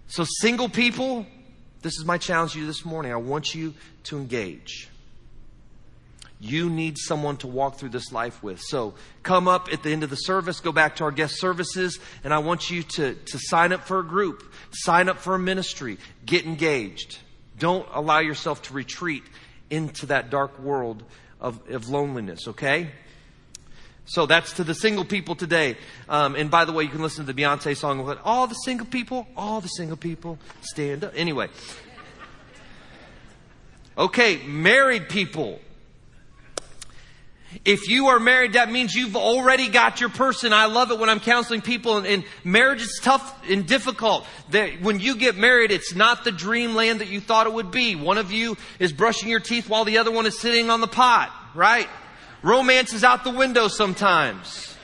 So 0.06 0.24
single 0.24 0.68
people, 0.68 1.26
this 1.84 1.98
is 1.98 2.06
my 2.06 2.16
challenge 2.16 2.54
to 2.54 2.60
you 2.60 2.66
this 2.66 2.82
morning. 2.82 3.12
I 3.12 3.16
want 3.16 3.54
you 3.54 3.74
to 4.04 4.16
engage. 4.16 4.88
You 6.40 6.70
need 6.70 6.96
someone 6.98 7.36
to 7.38 7.46
walk 7.46 7.76
through 7.76 7.90
this 7.90 8.10
life 8.10 8.42
with. 8.42 8.58
So 8.60 8.94
come 9.22 9.46
up 9.46 9.70
at 9.70 9.82
the 9.82 9.92
end 9.92 10.02
of 10.02 10.08
the 10.08 10.16
service, 10.16 10.60
go 10.60 10.72
back 10.72 10.96
to 10.96 11.04
our 11.04 11.10
guest 11.10 11.38
services, 11.38 12.00
and 12.24 12.32
I 12.32 12.38
want 12.38 12.70
you 12.70 12.82
to, 12.82 13.14
to 13.14 13.38
sign 13.38 13.72
up 13.74 13.84
for 13.84 13.98
a 13.98 14.02
group, 14.02 14.50
sign 14.70 15.10
up 15.10 15.18
for 15.18 15.34
a 15.34 15.38
ministry, 15.38 15.98
get 16.24 16.46
engaged. 16.46 17.18
Don't 17.58 17.86
allow 17.92 18.20
yourself 18.20 18.62
to 18.62 18.74
retreat 18.74 19.22
into 19.68 20.06
that 20.06 20.30
dark 20.30 20.58
world 20.58 21.04
of, 21.38 21.60
of 21.70 21.90
loneliness, 21.90 22.48
okay? 22.48 22.88
So 24.06 24.26
that's 24.26 24.52
to 24.54 24.64
the 24.64 24.74
single 24.74 25.04
people 25.04 25.34
today. 25.34 25.76
Um, 26.08 26.34
and 26.34 26.50
by 26.50 26.64
the 26.64 26.72
way, 26.72 26.84
you 26.84 26.90
can 26.90 27.02
listen 27.02 27.24
to 27.26 27.32
the 27.32 27.42
Beyonce 27.42 27.76
song. 27.76 28.18
All 28.24 28.46
the 28.46 28.54
single 28.54 28.86
people, 28.86 29.26
all 29.36 29.60
the 29.60 29.68
single 29.68 29.96
people, 29.96 30.38
stand 30.60 31.04
up. 31.04 31.12
Anyway. 31.16 31.48
Okay, 33.96 34.38
married 34.46 35.08
people. 35.08 35.60
If 37.64 37.88
you 37.88 38.08
are 38.08 38.18
married, 38.18 38.54
that 38.54 38.70
means 38.70 38.94
you've 38.94 39.16
already 39.16 39.68
got 39.68 40.00
your 40.00 40.10
person. 40.10 40.52
I 40.52 40.66
love 40.66 40.90
it 40.90 40.98
when 40.98 41.08
I'm 41.08 41.20
counseling 41.20 41.62
people 41.62 41.98
and, 41.98 42.06
and 42.06 42.24
marriage 42.42 42.82
is 42.82 43.00
tough 43.00 43.48
and 43.48 43.66
difficult. 43.66 44.26
That 44.50 44.80
when 44.80 44.98
you 44.98 45.16
get 45.16 45.36
married, 45.36 45.70
it's 45.70 45.94
not 45.94 46.24
the 46.24 46.32
dreamland 46.32 47.00
that 47.00 47.08
you 47.08 47.20
thought 47.20 47.46
it 47.46 47.52
would 47.52 47.70
be. 47.70 47.94
One 47.94 48.18
of 48.18 48.32
you 48.32 48.56
is 48.80 48.92
brushing 48.92 49.28
your 49.28 49.40
teeth 49.40 49.68
while 49.68 49.84
the 49.84 49.98
other 49.98 50.10
one 50.10 50.26
is 50.26 50.38
sitting 50.38 50.68
on 50.68 50.80
the 50.80 50.88
pot, 50.88 51.32
right? 51.54 51.88
Romance 52.44 52.92
is 52.92 53.02
out 53.04 53.24
the 53.24 53.30
window 53.30 53.68
sometimes. 53.68 54.76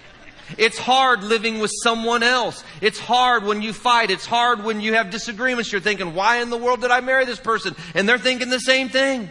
It's 0.56 0.78
hard 0.78 1.22
living 1.22 1.58
with 1.58 1.70
someone 1.82 2.22
else. 2.22 2.64
It's 2.80 2.98
hard 2.98 3.44
when 3.44 3.60
you 3.60 3.74
fight. 3.74 4.10
It's 4.10 4.24
hard 4.24 4.64
when 4.64 4.80
you 4.80 4.94
have 4.94 5.10
disagreements. 5.10 5.70
You're 5.70 5.82
thinking, 5.82 6.14
why 6.14 6.40
in 6.40 6.48
the 6.48 6.56
world 6.56 6.80
did 6.80 6.90
I 6.90 7.02
marry 7.02 7.26
this 7.26 7.38
person? 7.38 7.76
And 7.94 8.08
they're 8.08 8.18
thinking 8.18 8.48
the 8.48 8.60
same 8.60 8.88
thing. 8.88 9.28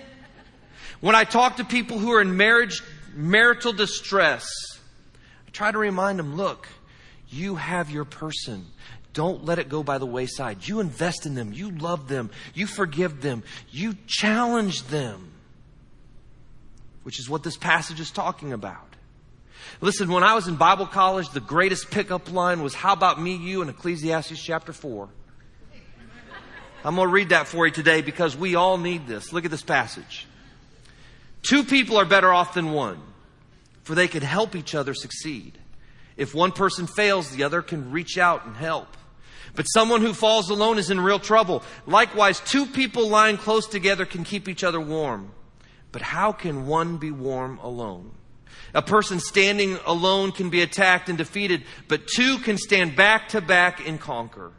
When 1.01 1.15
I 1.15 1.23
talk 1.23 1.57
to 1.57 1.65
people 1.65 1.97
who 1.97 2.11
are 2.13 2.21
in 2.21 2.37
marriage, 2.37 2.83
marital 3.15 3.73
distress, 3.73 4.47
I 5.47 5.49
try 5.49 5.71
to 5.71 5.79
remind 5.79 6.19
them, 6.19 6.37
look, 6.37 6.67
you 7.29 7.55
have 7.55 7.89
your 7.89 8.05
person. 8.05 8.67
Don't 9.13 9.43
let 9.43 9.57
it 9.57 9.69
go 9.69 9.81
by 9.81 9.97
the 9.97 10.05
wayside. 10.05 10.67
You 10.67 10.81
invest 10.81 11.25
in 11.25 11.33
them. 11.33 11.51
You 11.51 11.71
love 11.71 12.07
them. 12.07 12.29
You 12.53 12.67
forgive 12.67 13.21
them. 13.21 13.41
You 13.71 13.95
challenge 14.05 14.83
them. 14.83 15.31
Which 17.09 17.17
is 17.17 17.27
what 17.27 17.41
this 17.41 17.57
passage 17.57 17.99
is 17.99 18.11
talking 18.11 18.53
about. 18.53 18.95
Listen, 19.81 20.11
when 20.11 20.21
I 20.21 20.35
was 20.35 20.47
in 20.47 20.57
Bible 20.57 20.85
college, 20.85 21.27
the 21.31 21.39
greatest 21.39 21.89
pickup 21.89 22.31
line 22.31 22.61
was, 22.61 22.75
How 22.75 22.93
about 22.93 23.19
me, 23.19 23.35
you, 23.35 23.63
in 23.63 23.69
Ecclesiastes 23.69 24.39
chapter 24.39 24.73
4. 24.73 25.09
I'm 26.85 26.95
going 26.95 27.07
to 27.07 27.11
read 27.11 27.29
that 27.29 27.47
for 27.47 27.65
you 27.65 27.71
today 27.71 28.03
because 28.03 28.37
we 28.37 28.53
all 28.53 28.77
need 28.77 29.07
this. 29.07 29.33
Look 29.33 29.43
at 29.43 29.49
this 29.49 29.63
passage. 29.63 30.27
Two 31.41 31.63
people 31.63 31.97
are 31.97 32.05
better 32.05 32.31
off 32.31 32.53
than 32.53 32.73
one, 32.73 33.01
for 33.81 33.95
they 33.95 34.07
can 34.07 34.21
help 34.21 34.55
each 34.55 34.75
other 34.75 34.93
succeed. 34.93 35.57
If 36.15 36.35
one 36.35 36.51
person 36.51 36.85
fails, 36.85 37.31
the 37.31 37.41
other 37.41 37.63
can 37.63 37.91
reach 37.91 38.19
out 38.19 38.45
and 38.45 38.55
help. 38.55 38.95
But 39.55 39.63
someone 39.63 40.01
who 40.01 40.13
falls 40.13 40.51
alone 40.51 40.77
is 40.77 40.91
in 40.91 41.01
real 41.01 41.17
trouble. 41.17 41.63
Likewise, 41.87 42.39
two 42.39 42.67
people 42.67 43.09
lying 43.09 43.37
close 43.37 43.65
together 43.65 44.05
can 44.05 44.23
keep 44.23 44.47
each 44.47 44.63
other 44.63 44.79
warm. 44.79 45.31
But 45.91 46.01
how 46.01 46.31
can 46.31 46.67
one 46.67 46.97
be 46.97 47.11
warm 47.11 47.57
alone? 47.59 48.11
A 48.73 48.81
person 48.81 49.19
standing 49.19 49.77
alone 49.85 50.31
can 50.31 50.49
be 50.49 50.61
attacked 50.61 51.09
and 51.09 51.17
defeated, 51.17 51.63
but 51.87 52.07
two 52.07 52.37
can 52.39 52.57
stand 52.57 52.95
back 52.95 53.29
to 53.29 53.41
back 53.41 53.87
and 53.87 53.99
conquer. 53.99 54.51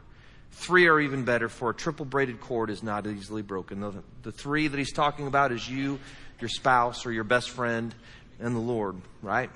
Three 0.51 0.87
are 0.87 0.99
even 0.99 1.23
better, 1.23 1.47
for 1.49 1.69
a 1.69 1.73
triple 1.73 2.05
braided 2.05 2.41
cord 2.41 2.69
is 2.69 2.83
not 2.83 3.07
easily 3.07 3.41
broken. 3.41 3.79
The, 3.79 3.93
the 4.23 4.31
three 4.31 4.67
that 4.67 4.77
he's 4.77 4.91
talking 4.91 5.27
about 5.27 5.51
is 5.51 5.67
you, 5.67 5.99
your 6.39 6.49
spouse, 6.49 7.05
or 7.05 7.11
your 7.11 7.23
best 7.23 7.49
friend, 7.49 7.95
and 8.39 8.55
the 8.55 8.59
Lord, 8.59 8.95
right? 9.21 9.49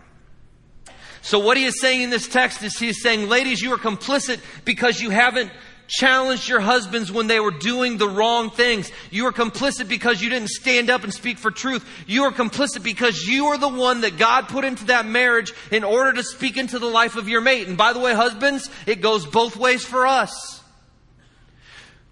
So 1.22 1.39
what 1.39 1.58
he 1.58 1.65
is 1.65 1.82
saying 1.82 2.01
in 2.01 2.10
this 2.10 2.27
text 2.27 2.63
is 2.63 2.77
he 2.77 2.88
is 2.88 3.01
saying, 3.01 3.27
ladies, 3.27 3.62
you 3.62 3.74
are 3.74 3.77
complicit 3.77 4.39
because 4.63 5.01
you 5.01 5.10
haven't 5.10 5.51
challenged 5.88 6.48
your 6.48 6.60
husbands 6.60 7.12
when 7.12 7.27
they 7.27 7.39
were 7.39 7.51
doing 7.51 7.98
the 7.98 8.10
wrong 8.10 8.50
things. 8.50 8.92
You 9.12 9.25
are 9.27 9.32
complicit 9.32 9.88
because 9.88 10.22
you 10.22 10.30
didn't 10.30 10.50
stand 10.50 10.89
up 10.89 11.04
and 11.04 11.13
speak 11.13 11.38
for 11.38 11.51
truth. 11.51 11.88
You 12.08 12.24
are 12.24 12.32
complicit 12.32 12.84
because 12.84 13.27
you 13.27 13.48
are 13.48 13.58
the 13.58 13.70
one 13.70 14.01
that 14.01 14.18
God 14.18 14.48
put 14.48 14.65
into 14.65 14.86
that 14.86 15.06
marriage 15.06 15.54
in 15.72 15.84
order 15.84 16.13
to 16.13 16.24
speak 16.24 16.58
into 16.58 16.80
the 16.80 16.88
life 16.88 17.15
of 17.15 17.30
your 17.30 17.42
mate. 17.42 17.68
And 17.68 17.77
by 17.77 17.94
the 17.94 18.00
way, 18.00 18.13
husbands, 18.13 18.70
it 18.86 19.01
goes 19.01 19.25
both 19.25 19.58
ways 19.58 19.84
for 19.84 20.06
us. 20.06 20.62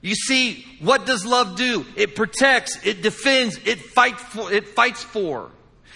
You 0.02 0.16
see, 0.16 0.66
what 0.82 1.06
does 1.06 1.26
love 1.26 1.56
do? 1.56 1.86
It 1.96 2.16
protects, 2.16 2.78
it 2.86 3.02
defends, 3.02 3.58
it 3.66 3.80
fights 3.80 4.22
for, 4.22 4.52
it 4.52 4.68
fights 4.68 5.02
for. 5.02 5.50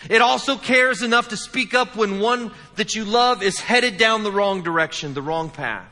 It 0.09 0.21
also 0.21 0.55
cares 0.55 1.01
enough 1.01 1.29
to 1.29 1.37
speak 1.37 1.73
up 1.73 1.97
when 1.97 2.19
one 2.19 2.51
that 2.75 2.95
you 2.95 3.03
love 3.03 3.43
is 3.43 3.59
headed 3.59 3.97
down 3.97 4.23
the 4.23 4.31
wrong 4.31 4.63
direction, 4.63 5.13
the 5.13 5.21
wrong 5.21 5.49
path. 5.49 5.89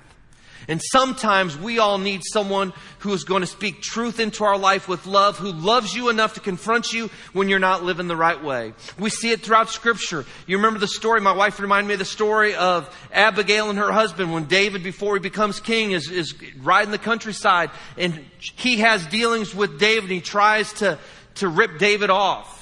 And 0.67 0.81
sometimes 0.81 1.57
we 1.57 1.79
all 1.79 1.97
need 1.97 2.21
someone 2.23 2.73
who 2.99 3.13
is 3.13 3.23
going 3.23 3.41
to 3.41 3.47
speak 3.47 3.81
truth 3.81 4.19
into 4.19 4.43
our 4.43 4.57
life 4.57 4.87
with 4.87 5.05
love, 5.05 5.37
who 5.37 5.51
loves 5.51 5.93
you 5.93 6.09
enough 6.09 6.33
to 6.35 6.39
confront 6.39 6.91
you 6.91 7.09
when 7.33 7.49
you're 7.49 7.59
not 7.59 7.83
living 7.83 8.07
the 8.07 8.15
right 8.15 8.41
way. 8.43 8.73
We 8.97 9.09
see 9.09 9.31
it 9.31 9.41
throughout 9.41 9.69
scripture. 9.69 10.25
You 10.47 10.57
remember 10.57 10.79
the 10.79 10.87
story, 10.87 11.21
my 11.21 11.33
wife 11.33 11.59
reminded 11.59 11.87
me 11.87 11.93
of 11.93 11.99
the 11.99 12.05
story 12.05 12.55
of 12.55 12.89
Abigail 13.11 13.69
and 13.69 13.77
her 13.77 13.91
husband 13.91 14.33
when 14.33 14.45
David, 14.45 14.83
before 14.83 15.15
he 15.15 15.19
becomes 15.19 15.59
king, 15.59 15.91
is, 15.91 16.09
is 16.09 16.33
riding 16.61 16.91
the 16.91 16.97
countryside 16.97 17.69
and 17.97 18.25
he 18.39 18.77
has 18.77 19.05
dealings 19.07 19.53
with 19.53 19.79
David 19.79 20.03
and 20.03 20.13
he 20.13 20.21
tries 20.21 20.73
to, 20.73 20.97
to 21.35 21.47
rip 21.47 21.77
David 21.77 22.09
off. 22.09 22.53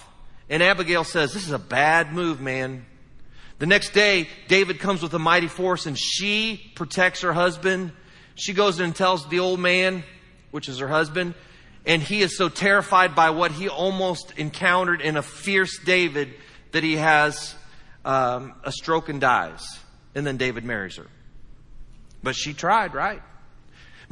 And 0.50 0.62
Abigail 0.62 1.04
says, 1.04 1.34
this 1.34 1.46
is 1.46 1.52
a 1.52 1.60
bad 1.60 2.12
move, 2.14 2.42
man. 2.42 2.86
The 3.64 3.68
next 3.68 3.94
day, 3.94 4.28
David 4.50 4.82
comes 4.82 5.02
with 5.02 5.14
a 5.14 5.20
mighty 5.20 5.48
force 5.48 5.86
and 5.86 5.98
she 5.98 6.74
protects 6.76 7.22
her 7.22 7.32
husband. 7.32 7.94
She 8.36 8.52
goes 8.52 8.82
and 8.82 8.94
tells 8.94 9.26
the 9.30 9.40
old 9.40 9.58
man, 9.58 10.04
which 10.52 10.68
is 10.68 10.80
her 10.80 10.88
husband, 10.90 11.34
and 11.86 12.04
he 12.04 12.22
is 12.22 12.36
so 12.36 12.50
terrified 12.50 13.16
by 13.16 13.30
what 13.30 13.54
he 13.54 13.70
almost 13.70 14.34
encountered 14.36 15.00
in 15.00 15.16
a 15.16 15.22
fierce 15.22 15.80
David 15.80 16.34
that 16.74 16.84
he 16.84 16.98
has 16.98 17.56
um, 18.04 18.54
a 18.66 18.72
stroke 18.74 19.08
and 19.08 19.22
dies. 19.22 19.66
And 20.14 20.28
then 20.28 20.36
David 20.36 20.66
marries 20.66 20.98
her. 20.98 21.08
But 22.22 22.36
she 22.36 22.54
tried, 22.54 22.94
right? 22.94 23.22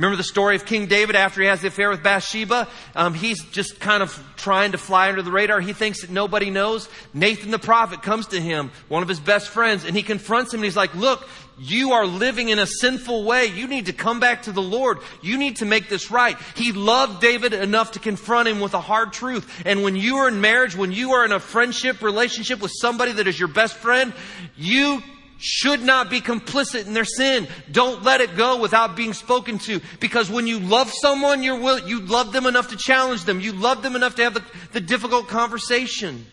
Remember 0.01 0.17
the 0.17 0.24
story 0.24 0.55
of 0.55 0.65
King 0.65 0.88
David 0.88 1.15
after 1.15 1.41
he 1.41 1.48
has 1.48 1.62
the 1.62 1.67
affair 1.67 1.91
with 1.91 2.01
Bathsheba? 2.01 2.67
Um, 2.96 3.13
he's 3.13 3.43
just 3.51 3.79
kind 3.79 4.01
of 4.01 4.20
trying 4.36 4.72
to 4.72 4.79
fly 4.79 5.10
under 5.10 5.22
the 5.22 5.29
radar. 5.29 5.60
He 5.60 5.74
thinks 5.74 6.01
that 6.01 6.10
nobody 6.10 6.50
knows. 6.50 6.89
Nathan 7.13 7.51
the 7.51 7.60
prophet 7.60 8.01
comes 8.01 8.25
to 8.29 8.41
him, 8.41 8.72
one 8.88 9.03
of 9.03 9.10
his 9.10 9.20
best 9.20 9.50
friends, 9.50 9.86
and 9.86 9.96
he 9.96 10.01
confronts 10.01 10.55
him 10.55 10.62
and 10.62 10.65
he's 10.65 10.75
like, 10.75 10.96
look, 10.96 11.29
you 11.60 11.91
are 11.91 12.08
living 12.08 12.50
in 12.50 12.58
a 12.58 12.65
sinful 12.65 13.25
way. 13.25 13.46
You 13.46 13.67
need 13.67 13.86
to 13.86 13.93
come 13.93 14.20
back 14.20 14.43
to 14.43 14.51
the 14.51 14.62
Lord. 14.63 14.98
You 15.22 15.38
need 15.38 15.58
to 15.58 15.65
make 15.65 15.88
this 15.88 16.10
right. 16.10 16.36
He 16.55 16.72
loved 16.72 17.22
David 17.22 17.53
enough 17.53 17.91
to 17.91 18.00
confront 18.00 18.48
him 18.48 18.60
with 18.60 18.74
a 18.74 18.81
hard 18.81 19.13
truth. 19.13 19.62
And 19.67 19.84
when 19.84 19.96
you 19.96 20.17
are 20.17 20.27
in 20.27 20.41
marriage, 20.41 20.75
when 20.75 20.91
you 20.91 21.12
are 21.12 21.25
in 21.25 21.31
a 21.31 21.39
friendship 21.39 22.01
relationship 22.01 22.60
with 22.60 22.72
somebody 22.74 23.12
that 23.12 23.27
is 23.27 23.38
your 23.38 23.50
best 23.50 23.75
friend, 23.75 24.13
you 24.58 25.03
should 25.41 25.81
not 25.81 26.10
be 26.10 26.21
complicit 26.21 26.86
in 26.86 26.93
their 26.93 27.03
sin. 27.03 27.48
Don't 27.71 28.03
let 28.03 28.21
it 28.21 28.38
go 28.38 28.62
without 28.62 28.95
being 28.95 29.13
spoken 29.13 29.57
to. 29.57 29.81
Because 30.00 30.29
when 30.29 30.45
you 30.45 30.60
love 30.60 30.91
someone, 31.01 31.41
you're 31.41 31.60
will, 31.60 31.79
you 31.79 32.00
love 32.01 32.31
them 32.31 32.45
enough 32.45 32.69
to 32.69 32.77
challenge 32.77 33.25
them. 33.25 33.39
You 33.39 33.51
love 33.51 33.81
them 33.81 33.95
enough 33.95 34.15
to 34.15 34.24
have 34.24 34.36
the, 34.36 34.43
the 34.71 34.79
difficult 34.79 35.27
conversation. 35.27 36.27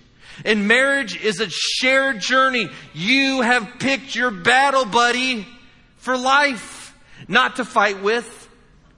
And 0.44 0.68
marriage 0.68 1.18
is 1.20 1.40
a 1.40 1.48
shared 1.48 2.20
journey. 2.20 2.68
You 2.92 3.40
have 3.40 3.78
picked 3.80 4.14
your 4.14 4.30
battle 4.30 4.84
buddy 4.84 5.46
for 5.96 6.16
life. 6.16 6.94
Not 7.26 7.56
to 7.56 7.64
fight 7.64 8.02
with, 8.02 8.48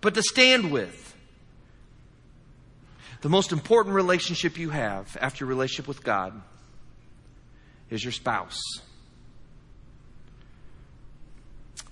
but 0.00 0.14
to 0.14 0.22
stand 0.22 0.72
with. 0.72 0.96
The 3.20 3.28
most 3.28 3.52
important 3.52 3.94
relationship 3.94 4.58
you 4.58 4.70
have 4.70 5.16
after 5.20 5.44
your 5.44 5.48
relationship 5.50 5.86
with 5.86 6.02
God 6.02 6.40
is 7.90 8.02
your 8.02 8.12
spouse. 8.12 8.60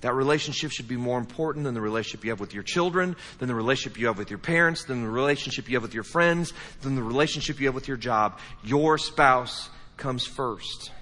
That 0.01 0.15
relationship 0.15 0.71
should 0.71 0.87
be 0.87 0.97
more 0.97 1.19
important 1.19 1.65
than 1.65 1.75
the 1.75 1.81
relationship 1.81 2.25
you 2.25 2.31
have 2.31 2.41
with 2.41 2.55
your 2.55 2.63
children, 2.63 3.17
than 3.39 3.49
the 3.49 3.55
relationship 3.55 3.99
you 3.99 4.07
have 4.07 4.19
with 4.19 4.31
your 4.31 4.39
parents, 4.39 4.85
than 4.85 5.03
the 5.03 5.09
relationship 5.09 5.69
you 5.69 5.77
have 5.77 5.83
with 5.83 5.95
your 5.95 6.05
friends, 6.05 6.53
than 6.83 6.95
the 6.95 7.03
relationship 7.03 7.59
you 7.59 7.67
have 7.67 7.75
with 7.75 7.89
your 7.89 7.97
job. 7.97 8.39
Your 8.63 8.97
spouse 8.97 9.69
comes 9.97 10.25
first. 10.25 10.93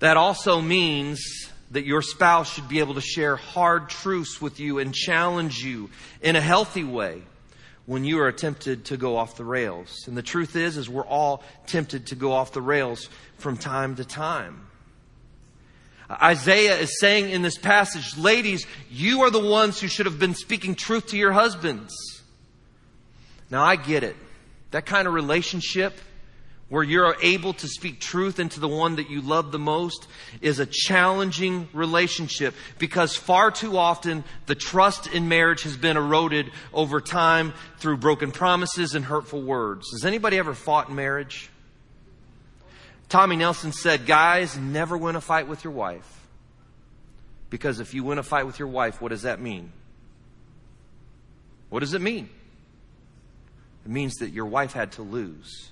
That 0.00 0.16
also 0.16 0.60
means 0.60 1.50
that 1.70 1.84
your 1.84 2.02
spouse 2.02 2.52
should 2.52 2.68
be 2.68 2.80
able 2.80 2.94
to 2.94 3.00
share 3.00 3.36
hard 3.36 3.88
truths 3.88 4.40
with 4.40 4.60
you 4.60 4.78
and 4.78 4.94
challenge 4.94 5.58
you 5.62 5.88
in 6.20 6.36
a 6.36 6.40
healthy 6.40 6.84
way 6.84 7.22
when 7.86 8.04
you 8.04 8.20
are 8.20 8.32
tempted 8.32 8.84
to 8.86 8.96
go 8.96 9.16
off 9.16 9.36
the 9.36 9.44
rails. 9.44 10.04
And 10.06 10.16
the 10.16 10.22
truth 10.22 10.56
is, 10.56 10.76
is 10.76 10.88
we're 10.88 11.06
all 11.06 11.42
tempted 11.66 12.08
to 12.08 12.14
go 12.14 12.32
off 12.32 12.52
the 12.52 12.62
rails 12.62 13.08
from 13.38 13.56
time 13.56 13.96
to 13.96 14.04
time. 14.04 14.69
Isaiah 16.10 16.76
is 16.76 16.98
saying 16.98 17.30
in 17.30 17.42
this 17.42 17.56
passage, 17.56 18.16
ladies, 18.18 18.66
you 18.90 19.22
are 19.22 19.30
the 19.30 19.38
ones 19.38 19.80
who 19.80 19.86
should 19.86 20.06
have 20.06 20.18
been 20.18 20.34
speaking 20.34 20.74
truth 20.74 21.08
to 21.08 21.16
your 21.16 21.32
husbands. 21.32 21.94
Now 23.50 23.62
I 23.62 23.76
get 23.76 24.02
it. 24.02 24.16
That 24.72 24.86
kind 24.86 25.06
of 25.06 25.14
relationship 25.14 25.94
where 26.68 26.84
you're 26.84 27.16
able 27.20 27.52
to 27.52 27.66
speak 27.66 28.00
truth 28.00 28.38
into 28.38 28.60
the 28.60 28.68
one 28.68 28.96
that 28.96 29.10
you 29.10 29.20
love 29.20 29.50
the 29.50 29.58
most 29.58 30.06
is 30.40 30.60
a 30.60 30.66
challenging 30.66 31.68
relationship 31.72 32.54
because 32.78 33.16
far 33.16 33.50
too 33.50 33.76
often 33.76 34.22
the 34.46 34.54
trust 34.54 35.08
in 35.08 35.28
marriage 35.28 35.64
has 35.64 35.76
been 35.76 35.96
eroded 35.96 36.50
over 36.72 37.00
time 37.00 37.52
through 37.78 37.96
broken 37.96 38.30
promises 38.30 38.94
and 38.94 39.04
hurtful 39.04 39.42
words. 39.42 39.84
Has 39.92 40.04
anybody 40.04 40.38
ever 40.38 40.54
fought 40.54 40.88
in 40.88 40.94
marriage? 40.94 41.50
Tommy 43.10 43.34
Nelson 43.34 43.72
said, 43.72 44.06
Guys, 44.06 44.56
never 44.56 44.96
win 44.96 45.16
a 45.16 45.20
fight 45.20 45.48
with 45.48 45.64
your 45.64 45.72
wife. 45.72 46.06
Because 47.50 47.80
if 47.80 47.92
you 47.92 48.04
win 48.04 48.18
a 48.18 48.22
fight 48.22 48.46
with 48.46 48.60
your 48.60 48.68
wife, 48.68 49.02
what 49.02 49.08
does 49.08 49.22
that 49.22 49.40
mean? 49.40 49.72
What 51.68 51.80
does 51.80 51.92
it 51.92 52.00
mean? 52.00 52.30
It 53.84 53.90
means 53.90 54.14
that 54.16 54.30
your 54.30 54.46
wife 54.46 54.72
had 54.72 54.92
to 54.92 55.02
lose. 55.02 55.70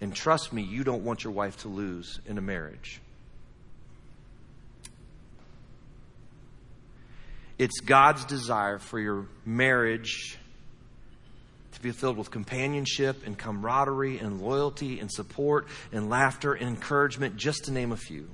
And 0.00 0.12
trust 0.14 0.52
me, 0.52 0.62
you 0.62 0.82
don't 0.82 1.04
want 1.04 1.22
your 1.22 1.32
wife 1.32 1.58
to 1.58 1.68
lose 1.68 2.20
in 2.26 2.38
a 2.38 2.42
marriage. 2.42 3.00
It's 7.56 7.80
God's 7.80 8.24
desire 8.24 8.78
for 8.78 8.98
your 8.98 9.26
marriage 9.44 10.38
to 11.78 11.82
be 11.82 11.92
filled 11.92 12.16
with 12.16 12.30
companionship 12.30 13.24
and 13.24 13.38
camaraderie 13.38 14.18
and 14.18 14.40
loyalty 14.40 15.00
and 15.00 15.10
support 15.10 15.66
and 15.92 16.10
laughter 16.10 16.52
and 16.52 16.68
encouragement, 16.68 17.36
just 17.36 17.64
to 17.64 17.72
name 17.72 17.92
a 17.92 17.96
few. 17.96 18.28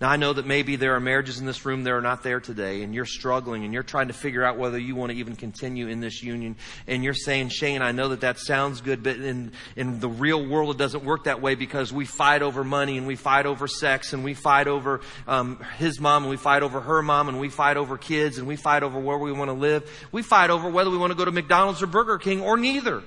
Now, 0.00 0.10
I 0.10 0.16
know 0.16 0.32
that 0.32 0.46
maybe 0.46 0.76
there 0.76 0.94
are 0.94 1.00
marriages 1.00 1.40
in 1.40 1.46
this 1.46 1.64
room 1.64 1.82
that 1.82 1.90
are 1.90 2.00
not 2.00 2.22
there 2.22 2.38
today, 2.38 2.82
and 2.82 2.94
you're 2.94 3.04
struggling 3.04 3.64
and 3.64 3.74
you're 3.74 3.82
trying 3.82 4.06
to 4.08 4.14
figure 4.14 4.44
out 4.44 4.56
whether 4.56 4.78
you 4.78 4.94
want 4.94 5.10
to 5.10 5.18
even 5.18 5.34
continue 5.34 5.88
in 5.88 5.98
this 5.98 6.22
union. 6.22 6.54
And 6.86 7.02
you're 7.02 7.14
saying, 7.14 7.48
Shane, 7.48 7.82
I 7.82 7.90
know 7.90 8.10
that 8.10 8.20
that 8.20 8.38
sounds 8.38 8.80
good, 8.80 9.02
but 9.02 9.16
in, 9.16 9.50
in 9.74 9.98
the 9.98 10.08
real 10.08 10.46
world, 10.46 10.76
it 10.76 10.78
doesn't 10.78 11.02
work 11.04 11.24
that 11.24 11.42
way 11.42 11.56
because 11.56 11.92
we 11.92 12.04
fight 12.04 12.42
over 12.42 12.62
money 12.62 12.96
and 12.96 13.08
we 13.08 13.16
fight 13.16 13.44
over 13.44 13.66
sex 13.66 14.12
and 14.12 14.22
we 14.22 14.34
fight 14.34 14.68
over 14.68 15.00
um, 15.26 15.58
his 15.78 15.98
mom 15.98 16.22
and 16.22 16.30
we 16.30 16.36
fight 16.36 16.62
over 16.62 16.80
her 16.80 17.02
mom 17.02 17.28
and 17.28 17.40
we 17.40 17.48
fight 17.48 17.76
over 17.76 17.98
kids 17.98 18.38
and 18.38 18.46
we 18.46 18.54
fight 18.54 18.84
over 18.84 19.00
where 19.00 19.18
we 19.18 19.32
want 19.32 19.48
to 19.48 19.54
live. 19.54 20.06
We 20.12 20.22
fight 20.22 20.50
over 20.50 20.70
whether 20.70 20.90
we 20.90 20.98
want 20.98 21.10
to 21.10 21.18
go 21.18 21.24
to 21.24 21.32
McDonald's 21.32 21.82
or 21.82 21.88
Burger 21.88 22.18
King 22.18 22.40
or 22.40 22.56
neither. 22.56 23.02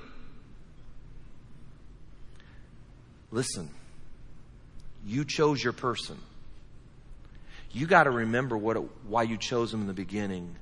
Listen, 3.32 3.70
you 5.06 5.24
chose 5.24 5.64
your 5.64 5.72
person 5.72 6.18
you 7.74 7.88
got 7.88 8.04
to 8.04 8.12
remember 8.12 8.58
what 8.58 8.78
it, 8.78 8.84
why 9.08 9.24
you 9.24 9.38
chose 9.38 9.72
them 9.72 9.82
in 9.82 9.88
the 9.88 9.94
beginning, 9.94 10.56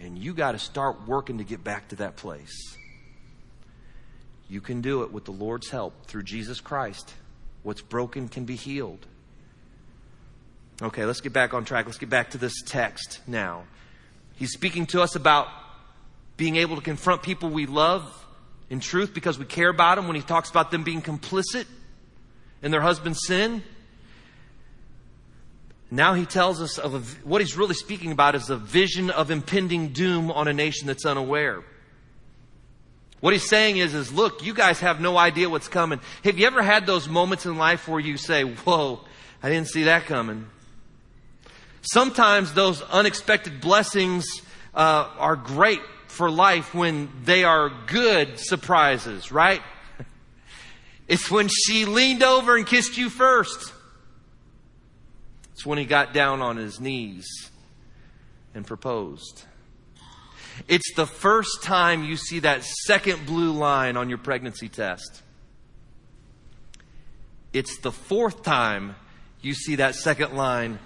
and 0.00 0.18
you 0.18 0.34
got 0.34 0.52
to 0.52 0.58
start 0.58 1.06
working 1.06 1.38
to 1.38 1.44
get 1.44 1.64
back 1.64 1.88
to 1.88 1.96
that 1.96 2.16
place. 2.16 2.76
You 4.48 4.60
can 4.60 4.80
do 4.82 5.02
it 5.02 5.12
with 5.12 5.24
the 5.24 5.30
Lord's 5.30 5.70
help 5.70 6.06
through 6.06 6.24
Jesus 6.24 6.60
Christ. 6.60 7.14
What's 7.62 7.80
broken 7.80 8.28
can 8.28 8.44
be 8.44 8.56
healed. 8.56 9.06
Okay, 10.82 11.04
let's 11.04 11.20
get 11.20 11.32
back 11.32 11.54
on 11.54 11.64
track. 11.64 11.86
Let's 11.86 11.98
get 11.98 12.10
back 12.10 12.30
to 12.30 12.38
this 12.38 12.60
text 12.66 13.20
now. 13.26 13.64
He's 14.36 14.52
speaking 14.52 14.86
to 14.86 15.00
us 15.00 15.14
about 15.14 15.48
being 16.36 16.56
able 16.56 16.76
to 16.76 16.82
confront 16.82 17.22
people 17.22 17.50
we 17.50 17.66
love 17.66 18.02
in 18.68 18.80
truth 18.80 19.14
because 19.14 19.38
we 19.38 19.44
care 19.44 19.68
about 19.68 19.94
them 19.96 20.06
when 20.06 20.16
he 20.16 20.22
talks 20.22 20.50
about 20.50 20.70
them 20.70 20.82
being 20.82 21.00
complicit 21.00 21.66
in 22.62 22.70
their 22.70 22.80
husband's 22.80 23.20
sin. 23.26 23.62
Now 25.92 26.14
he 26.14 26.24
tells 26.24 26.62
us 26.62 26.78
of 26.78 26.94
a, 26.94 26.98
what 27.28 27.42
he's 27.42 27.54
really 27.54 27.74
speaking 27.74 28.12
about 28.12 28.34
is 28.34 28.48
a 28.48 28.56
vision 28.56 29.10
of 29.10 29.30
impending 29.30 29.88
doom 29.88 30.30
on 30.30 30.48
a 30.48 30.52
nation 30.54 30.86
that's 30.86 31.04
unaware. 31.04 31.62
What 33.20 33.34
he's 33.34 33.46
saying 33.46 33.76
is, 33.76 33.92
is 33.92 34.10
look, 34.10 34.42
you 34.42 34.54
guys 34.54 34.80
have 34.80 35.02
no 35.02 35.18
idea 35.18 35.50
what's 35.50 35.68
coming. 35.68 36.00
Have 36.24 36.38
you 36.38 36.46
ever 36.46 36.62
had 36.62 36.86
those 36.86 37.10
moments 37.10 37.44
in 37.44 37.58
life 37.58 37.88
where 37.88 38.00
you 38.00 38.16
say, 38.16 38.42
whoa, 38.42 39.00
I 39.42 39.50
didn't 39.50 39.68
see 39.68 39.82
that 39.82 40.06
coming? 40.06 40.46
Sometimes 41.82 42.54
those 42.54 42.80
unexpected 42.80 43.60
blessings 43.60 44.24
uh, 44.72 45.10
are 45.18 45.36
great 45.36 45.82
for 46.06 46.30
life 46.30 46.74
when 46.74 47.10
they 47.24 47.44
are 47.44 47.70
good 47.86 48.38
surprises, 48.38 49.30
right? 49.30 49.60
It's 51.06 51.30
when 51.30 51.48
she 51.48 51.84
leaned 51.84 52.22
over 52.22 52.56
and 52.56 52.66
kissed 52.66 52.96
you 52.96 53.10
first. 53.10 53.74
It's 55.62 55.66
when 55.68 55.78
he 55.78 55.84
got 55.84 56.12
down 56.12 56.42
on 56.42 56.56
his 56.56 56.80
knees 56.80 57.48
and 58.52 58.66
proposed. 58.66 59.44
It's 60.66 60.92
the 60.96 61.06
first 61.06 61.62
time 61.62 62.02
you 62.02 62.16
see 62.16 62.40
that 62.40 62.64
second 62.64 63.26
blue 63.26 63.52
line 63.52 63.96
on 63.96 64.08
your 64.08 64.18
pregnancy 64.18 64.68
test. 64.68 65.22
It's 67.52 67.78
the 67.78 67.92
fourth 67.92 68.42
time 68.42 68.96
you 69.40 69.54
see 69.54 69.76
that 69.76 69.94
second 69.94 70.34
line 70.34 70.80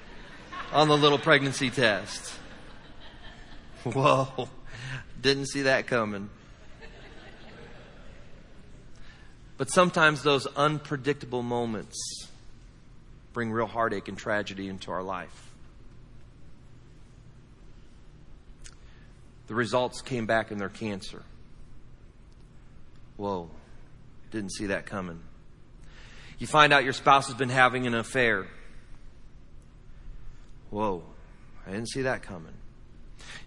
on 0.74 0.88
the 0.88 0.96
little 0.98 1.16
pregnancy 1.16 1.70
test. 1.70 2.34
Whoa, 3.82 4.50
didn't 5.18 5.46
see 5.46 5.62
that 5.62 5.86
coming. 5.86 6.28
But 9.56 9.70
sometimes 9.70 10.22
those 10.22 10.46
unpredictable 10.48 11.42
moments 11.42 12.28
bring 13.36 13.52
real 13.52 13.66
heartache 13.66 14.08
and 14.08 14.16
tragedy 14.16 14.66
into 14.66 14.90
our 14.90 15.02
life. 15.02 15.52
The 19.46 19.54
results 19.54 20.00
came 20.00 20.24
back 20.24 20.50
in 20.50 20.56
their 20.56 20.70
cancer. 20.70 21.22
Whoa, 23.18 23.50
didn't 24.30 24.54
see 24.54 24.68
that 24.68 24.86
coming. 24.86 25.20
You 26.38 26.46
find 26.46 26.72
out 26.72 26.82
your 26.82 26.94
spouse 26.94 27.26
has 27.26 27.36
been 27.36 27.50
having 27.50 27.86
an 27.86 27.94
affair. 27.94 28.46
Whoa, 30.70 31.02
I 31.66 31.72
didn't 31.72 31.90
see 31.90 32.02
that 32.02 32.22
coming. 32.22 32.54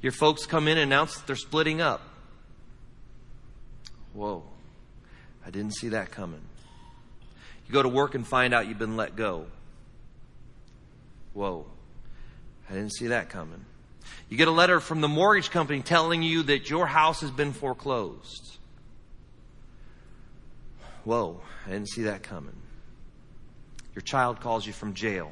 Your 0.03 0.11
folks 0.11 0.45
come 0.45 0.67
in 0.67 0.77
and 0.77 0.91
announce 0.93 1.15
that 1.15 1.25
they're 1.25 1.35
splitting 1.35 1.81
up. 1.81 2.03
Whoa, 4.13 4.43
I 5.43 5.49
didn't 5.49 5.73
see 5.73 5.89
that 5.89 6.11
coming. 6.11 6.41
You 7.65 7.73
go 7.73 7.81
to 7.81 7.89
work 7.89 8.13
and 8.13 8.25
find 8.27 8.53
out 8.53 8.67
you've 8.67 8.77
been 8.77 8.95
let 8.95 9.15
go. 9.15 9.47
Whoa, 11.33 11.65
I 12.69 12.73
didn't 12.73 12.93
see 12.93 13.07
that 13.07 13.29
coming. 13.29 13.65
You 14.29 14.37
get 14.37 14.47
a 14.47 14.51
letter 14.51 14.79
from 14.79 15.01
the 15.01 15.07
mortgage 15.07 15.51
company 15.51 15.81
telling 15.81 16.21
you 16.23 16.43
that 16.43 16.69
your 16.69 16.87
house 16.87 17.21
has 17.21 17.31
been 17.31 17.53
foreclosed. 17.53 18.57
Whoa, 21.03 21.41
I 21.65 21.71
didn't 21.71 21.89
see 21.89 22.03
that 22.03 22.23
coming. 22.23 22.55
Your 23.95 24.01
child 24.01 24.39
calls 24.39 24.65
you 24.65 24.73
from 24.73 24.93
jail. 24.93 25.31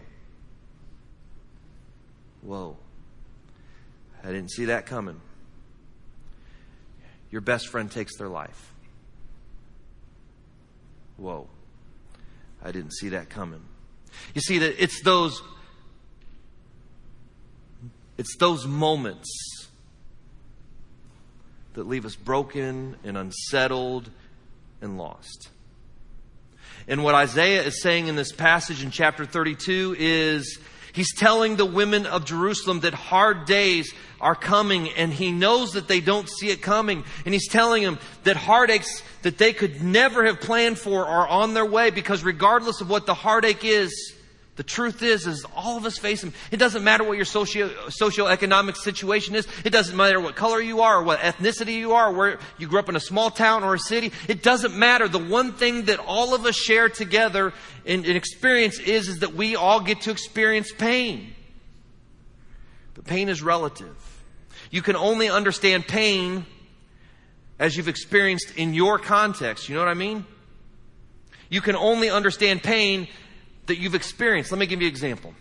Whoa, 2.42 2.78
I 4.24 4.28
didn't 4.28 4.52
see 4.52 4.66
that 4.66 4.86
coming. 4.86 5.22
Your 7.30 7.42
best 7.42 7.68
friend 7.68 7.92
takes 7.92 8.18
their 8.18 8.30
life. 8.30 8.74
Whoa, 11.18 11.48
I 12.64 12.72
didn't 12.72 12.94
see 12.94 13.10
that 13.10 13.30
coming. 13.30 13.62
You 14.34 14.42
see, 14.42 14.60
that 14.60 14.82
it's 14.82 15.02
those 15.02 15.42
it's 18.18 18.36
those 18.38 18.66
moments 18.66 19.30
that 21.74 21.88
leave 21.88 22.06
us 22.06 22.16
broken 22.16 22.96
and 23.04 23.18
unsettled 23.18 24.10
and 24.82 24.98
lost. 24.98 25.50
And 26.88 27.04
what 27.04 27.16
Isaiah 27.16 27.64
is 27.64 27.82
saying 27.82 28.08
in 28.08 28.16
this 28.16 28.32
passage 28.32 28.84
in 28.84 28.92
chapter 28.92 29.26
32 29.26 29.96
is 30.00 30.58
he's 30.94 31.14
telling 31.16 31.56
the 31.56 31.66
women 31.66 32.06
of 32.06 32.26
Jerusalem 32.26 32.80
that 32.80 32.94
hard 32.94 33.46
days 33.46 33.94
are 34.20 34.36
coming 34.36 34.90
and 34.92 35.14
he 35.14 35.32
knows 35.32 35.74
that 35.74 35.88
they 35.88 36.00
don't 36.00 36.30
see 36.30 36.50
it 36.50 36.62
coming. 36.62 37.04
And 37.26 37.34
he's 37.34 37.48
telling 37.50 37.84
them 37.84 38.00
that 38.24 38.38
heartaches 38.38 39.04
that 39.22 39.38
they 39.38 39.54
could 39.54 39.84
never 39.84 40.26
have 40.26 40.40
planned 40.40 40.80
for 40.80 41.06
are 41.06 41.28
on 41.28 41.54
their 41.54 41.66
way 41.66 41.92
because 41.92 42.24
regardless 42.24 42.82
of 42.82 42.90
what 42.90 43.06
the 43.06 43.14
heartache 43.14 43.66
is, 43.66 44.14
the 44.58 44.64
truth 44.64 45.04
is, 45.04 45.28
is 45.28 45.46
all 45.56 45.78
of 45.78 45.86
us 45.86 46.00
face 46.00 46.22
them. 46.22 46.34
It 46.52 46.58
doesn't 46.58 46.84
matter 46.84 47.04
what 47.04 47.16
your 47.16 47.26
socio 47.26 47.70
socioeconomic 47.90 48.76
situation 48.76 49.36
is. 49.36 49.48
It 49.64 49.70
doesn't 49.70 49.96
matter 49.96 50.20
what 50.20 50.36
color 50.36 50.60
you 50.60 50.82
are, 50.82 50.98
or 50.98 51.04
what 51.04 51.20
ethnicity 51.20 51.76
you 51.76 51.94
are, 51.94 52.12
where 52.12 52.40
you 52.58 52.68
grew 52.68 52.80
up 52.80 52.90
in 52.90 52.96
a 52.96 53.00
small 53.00 53.30
town 53.30 53.64
or 53.64 53.76
a 53.76 53.80
city. 53.80 54.12
It 54.28 54.42
doesn't 54.42 54.76
matter. 54.76 55.08
The 55.08 55.20
one 55.20 55.54
thing 55.54 55.86
that 55.86 56.00
all 56.00 56.34
of 56.34 56.46
us 56.48 56.56
share 56.56 56.90
together 56.90 57.54
in 57.86 58.04
experience 58.06 58.80
is, 58.80 59.08
is 59.08 59.20
that 59.20 59.36
we 59.36 59.56
all 59.56 59.80
get 59.80 60.02
to 60.02 60.12
experience 60.12 60.72
pain. 60.74 61.36
But 62.96 63.06
pain 63.06 63.30
is 63.30 63.44
relative. 63.44 63.96
You 64.72 64.82
can 64.82 64.96
only 64.96 65.30
understand 65.30 65.88
pain 65.88 66.48
as 67.60 67.78
you've 67.78 67.88
experienced 67.88 68.56
in 68.56 68.74
your 68.74 68.98
context. 68.98 69.70
You 69.70 69.76
know 69.76 69.82
what 69.82 69.88
I 69.88 69.94
mean? 69.94 70.26
You 71.50 71.62
can 71.62 71.76
only 71.76 72.10
understand 72.10 72.64
pain 72.64 73.08
that 73.68 73.78
you've 73.78 73.96
experienced. 73.96 74.52
Let 74.52 74.60
me 74.60 74.66
give 74.66 74.82
you 74.82 74.88
an 74.88 74.92
example. 74.92 75.34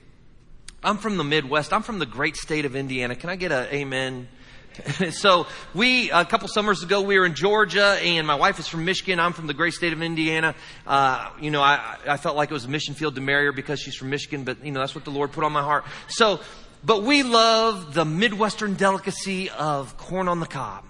I'm 0.83 0.99
from 0.99 1.17
the 1.17 1.25
Midwest. 1.25 1.73
I'm 1.73 1.83
from 1.83 1.99
the 1.99 2.07
great 2.07 2.37
state 2.37 2.65
of 2.65 2.77
Indiana. 2.77 3.17
Can 3.17 3.31
I 3.31 3.37
get 3.37 3.51
an 3.51 3.67
amen? 3.73 4.29
so 5.11 5.47
we 5.75 6.11
a 6.11 6.25
couple 6.25 6.49
summers 6.49 6.83
ago 6.83 7.01
we 7.01 7.19
were 7.19 7.27
in 7.27 7.35
Georgia, 7.35 7.99
and 8.03 8.27
my 8.27 8.35
wife 8.35 8.59
is 8.59 8.69
from 8.69 8.85
Michigan. 8.85 9.19
I'm 9.19 9.33
from 9.33 9.47
the 9.47 9.55
great 9.55 9.73
state 9.73 9.93
of 9.93 10.03
Indiana. 10.03 10.55
Uh, 10.87 11.31
you 11.41 11.51
know, 11.51 11.63
I, 11.63 11.97
I 12.07 12.17
felt 12.19 12.37
like 12.37 12.51
it 12.51 12.55
was 12.55 12.67
a 12.67 12.69
mission 12.69 12.95
field 12.95 13.15
to 13.15 13.21
marry 13.21 13.47
her 13.47 13.53
because 13.53 13.81
she's 13.81 13.95
from 13.95 14.11
Michigan, 14.11 14.45
but 14.45 14.65
you 14.65 14.73
know 14.73 14.81
that's 14.81 14.95
what 14.95 15.05
the 15.05 15.11
Lord 15.11 15.33
put 15.33 15.45
on 15.45 15.53
my 15.53 15.63
heart. 15.63 15.85
So, 16.09 16.41
but 16.85 17.03
we 17.03 17.23
love 17.23 17.95
the 17.95 18.05
Midwestern 18.05 18.75
delicacy 18.75 19.51
of 19.51 19.97
corn 19.97 20.29
on 20.29 20.41
the 20.41 20.47
cob. 20.47 20.85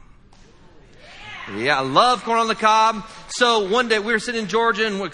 Yeah, 1.55 1.79
I 1.79 1.83
love 1.83 2.25
corn 2.25 2.41
on 2.41 2.49
the 2.49 2.57
cob. 2.57 3.07
So 3.29 3.69
one 3.71 3.87
day 3.87 4.01
we 4.01 4.13
were 4.13 4.19
sitting 4.19 4.43
in 4.43 4.49
Georgia 4.49 4.85
and, 4.85 5.01
we're, 5.01 5.13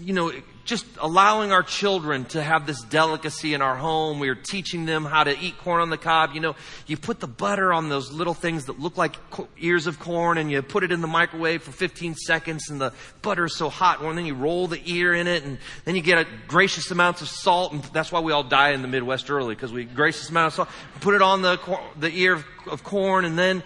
you 0.00 0.12
know, 0.12 0.32
just 0.64 0.86
allowing 0.98 1.50
our 1.52 1.62
children 1.62 2.24
to 2.26 2.42
have 2.42 2.66
this 2.66 2.80
delicacy 2.82 3.52
in 3.54 3.62
our 3.62 3.76
home. 3.76 4.20
We 4.20 4.28
are 4.28 4.34
teaching 4.34 4.86
them 4.86 5.04
how 5.04 5.24
to 5.24 5.36
eat 5.38 5.58
corn 5.58 5.80
on 5.80 5.90
the 5.90 5.96
cob. 5.96 6.34
You 6.34 6.40
know, 6.40 6.56
you 6.86 6.96
put 6.96 7.20
the 7.20 7.26
butter 7.26 7.72
on 7.72 7.88
those 7.88 8.12
little 8.12 8.34
things 8.34 8.66
that 8.66 8.78
look 8.78 8.96
like 8.96 9.16
ears 9.58 9.86
of 9.86 9.98
corn 9.98 10.38
and 10.38 10.50
you 10.50 10.62
put 10.62 10.84
it 10.84 10.92
in 10.92 11.00
the 11.00 11.08
microwave 11.08 11.62
for 11.62 11.72
15 11.72 12.14
seconds 12.14 12.70
and 12.70 12.80
the 12.80 12.92
butter 13.22 13.46
is 13.46 13.56
so 13.56 13.68
hot. 13.68 14.00
And 14.00 14.16
then 14.16 14.26
you 14.26 14.34
roll 14.34 14.68
the 14.68 14.80
ear 14.84 15.14
in 15.14 15.26
it 15.26 15.42
and 15.42 15.58
then 15.84 15.96
you 15.96 16.02
get 16.02 16.18
a 16.18 16.26
gracious 16.46 16.90
amounts 16.90 17.22
of 17.22 17.28
salt. 17.28 17.72
And 17.72 17.82
that's 17.84 18.12
why 18.12 18.20
we 18.20 18.32
all 18.32 18.44
die 18.44 18.70
in 18.70 18.82
the 18.82 18.88
Midwest 18.88 19.30
early 19.30 19.54
because 19.54 19.72
we 19.72 19.84
gracious 19.84 20.30
amount 20.30 20.48
of 20.48 20.54
salt. 20.54 20.68
Put 21.00 21.14
it 21.14 21.22
on 21.22 21.42
the, 21.42 21.58
the 21.98 22.10
ear 22.10 22.34
of, 22.34 22.44
of 22.68 22.84
corn 22.84 23.24
and 23.24 23.36
then 23.38 23.62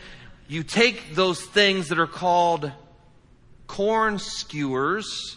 you 0.48 0.62
take 0.62 1.14
those 1.14 1.44
things 1.44 1.88
that 1.88 1.98
are 1.98 2.06
called 2.06 2.70
corn 3.66 4.18
skewers 4.18 5.36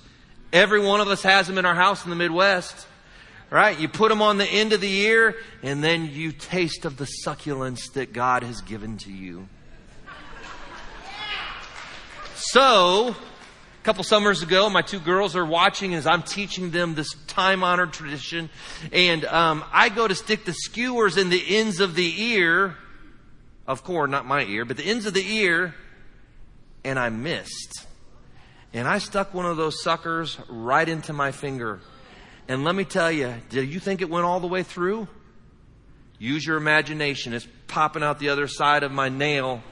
Every 0.52 0.80
one 0.80 1.00
of 1.00 1.08
us 1.08 1.22
has 1.24 1.48
them 1.48 1.58
in 1.58 1.66
our 1.66 1.76
house 1.76 2.04
in 2.04 2.10
the 2.10 2.16
Midwest. 2.16 2.88
Right? 3.52 3.80
You 3.80 3.88
put 3.88 4.10
them 4.10 4.22
on 4.22 4.38
the 4.38 4.46
end 4.46 4.74
of 4.74 4.82
the 4.82 5.02
ear 5.02 5.36
and 5.64 5.84
then 5.84 6.06
you 6.12 6.32
taste 6.32 6.86
of 6.86 6.98
the 6.98 7.06
succulence 7.06 7.90
that 7.90 8.14
God 8.14 8.44
has 8.44 8.62
given 8.62 8.98
to 9.00 9.12
you. 9.12 9.48
So, 12.36 13.10
a 13.10 13.84
couple 13.84 14.04
summers 14.04 14.44
ago, 14.44 14.70
my 14.70 14.82
two 14.82 15.00
girls 15.00 15.36
are 15.36 15.46
watching 15.46 15.94
as 15.94 16.06
I'm 16.06 16.22
teaching 16.22 16.70
them 16.72 16.96
this 16.96 17.14
time 17.28 17.64
honored 17.64 17.92
tradition. 17.92 18.50
And 18.94 19.26
um, 19.26 19.66
I 19.74 19.90
go 19.90 20.08
to 20.08 20.16
stick 20.16 20.46
the 20.46 20.54
skewers 20.54 21.18
in 21.18 21.30
the 21.30 21.58
ends 21.58 21.80
of 21.80 21.96
the 21.96 22.24
ear, 22.34 22.76
of 23.68 23.84
corn, 23.84 24.12
not 24.12 24.26
my 24.26 24.44
ear, 24.46 24.64
but 24.64 24.78
the 24.78 24.84
ends 24.84 25.06
of 25.06 25.14
the 25.14 25.38
ear, 25.38 25.76
and 26.84 27.00
I 27.00 27.10
missed. 27.10 27.88
And 28.73 28.88
I 28.88 28.99
stuck 28.99 29.34
one 29.34 29.45
of 29.45 29.58
those 29.58 29.82
suckers 29.82 30.38
right 30.47 30.88
into 30.88 31.13
my 31.13 31.32
finger. 31.32 31.79
And 32.47 32.63
let 32.63 32.75
me 32.75 32.84
tell 32.84 33.12
you, 33.12 33.34
do 33.49 33.63
you 33.63 33.79
think 33.79 34.01
it 34.01 34.10
went 34.10 34.25
all 34.25 34.39
the 34.39 34.47
way 34.47 34.63
through? 34.63 35.08
Use 36.19 36.45
your 36.45 36.58
imagination. 36.58 37.34
It's 37.34 37.47
popping 37.67 38.03
out 38.03 38.19
the 38.19 38.29
other 38.29 38.47
side 38.47 38.84
of 38.84 38.91
my 38.91 39.10
nail. 39.10 39.63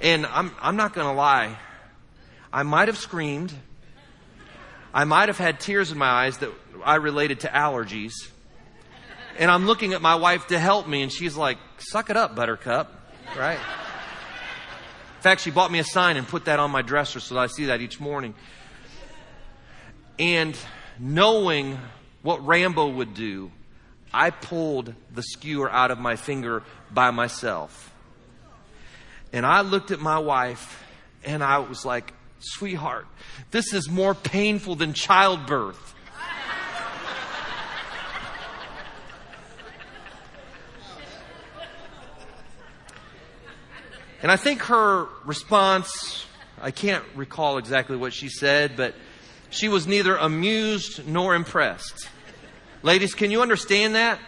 And 0.00 0.26
I'm, 0.26 0.54
I'm 0.60 0.76
not 0.76 0.94
going 0.94 1.06
to 1.06 1.12
lie. 1.12 1.56
I 2.52 2.62
might 2.62 2.88
have 2.88 2.98
screamed. 2.98 3.52
I 4.92 5.04
might 5.04 5.28
have 5.28 5.38
had 5.38 5.60
tears 5.60 5.90
in 5.90 5.98
my 5.98 6.08
eyes 6.08 6.38
that 6.38 6.50
I 6.84 6.96
related 6.96 7.40
to 7.40 7.48
allergies. 7.48 8.12
And 9.38 9.50
I'm 9.50 9.66
looking 9.66 9.92
at 9.92 10.02
my 10.02 10.16
wife 10.16 10.48
to 10.48 10.58
help 10.58 10.88
me, 10.88 11.02
and 11.02 11.12
she's 11.12 11.36
like, 11.36 11.58
suck 11.78 12.10
it 12.10 12.16
up, 12.16 12.34
buttercup. 12.34 12.92
Right? 13.36 13.58
In 15.18 15.22
fact, 15.22 15.40
she 15.40 15.50
bought 15.50 15.72
me 15.72 15.80
a 15.80 15.84
sign 15.84 16.16
and 16.16 16.28
put 16.28 16.44
that 16.44 16.60
on 16.60 16.70
my 16.70 16.80
dresser 16.80 17.18
so 17.18 17.34
that 17.34 17.40
I 17.40 17.46
see 17.48 17.64
that 17.64 17.80
each 17.80 17.98
morning. 17.98 18.36
And 20.16 20.56
knowing 20.96 21.76
what 22.22 22.46
Rambo 22.46 22.86
would 22.90 23.14
do, 23.14 23.50
I 24.14 24.30
pulled 24.30 24.94
the 25.12 25.22
skewer 25.24 25.68
out 25.68 25.90
of 25.90 25.98
my 25.98 26.14
finger 26.14 26.62
by 26.92 27.10
myself. 27.10 27.92
And 29.32 29.44
I 29.44 29.62
looked 29.62 29.90
at 29.90 29.98
my 29.98 30.20
wife 30.20 30.84
and 31.24 31.42
I 31.42 31.58
was 31.58 31.84
like, 31.84 32.14
sweetheart, 32.38 33.08
this 33.50 33.74
is 33.74 33.90
more 33.90 34.14
painful 34.14 34.76
than 34.76 34.92
childbirth. 34.92 35.94
And 44.22 44.32
I 44.32 44.36
think 44.36 44.62
her 44.62 45.06
response, 45.24 46.26
I 46.60 46.70
can't 46.70 47.04
recall 47.14 47.58
exactly 47.58 47.96
what 47.96 48.12
she 48.12 48.28
said, 48.28 48.76
but 48.76 48.94
she 49.50 49.68
was 49.68 49.86
neither 49.86 50.16
amused 50.16 51.06
nor 51.06 51.34
impressed. 51.34 52.08
Ladies, 52.82 53.14
can 53.14 53.30
you 53.30 53.42
understand 53.42 53.94
that? 53.94 54.18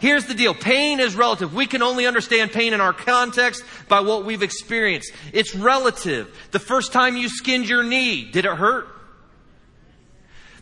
Here's 0.00 0.24
the 0.24 0.34
deal. 0.34 0.54
Pain 0.54 0.98
is 0.98 1.14
relative. 1.14 1.54
We 1.54 1.66
can 1.66 1.82
only 1.82 2.06
understand 2.06 2.52
pain 2.52 2.72
in 2.72 2.80
our 2.80 2.94
context 2.94 3.62
by 3.88 4.00
what 4.00 4.24
we've 4.24 4.42
experienced. 4.42 5.12
It's 5.32 5.54
relative. 5.54 6.34
The 6.52 6.58
first 6.58 6.92
time 6.92 7.16
you 7.16 7.28
skinned 7.28 7.68
your 7.68 7.82
knee, 7.82 8.30
did 8.30 8.46
it 8.46 8.52
hurt? 8.52 8.88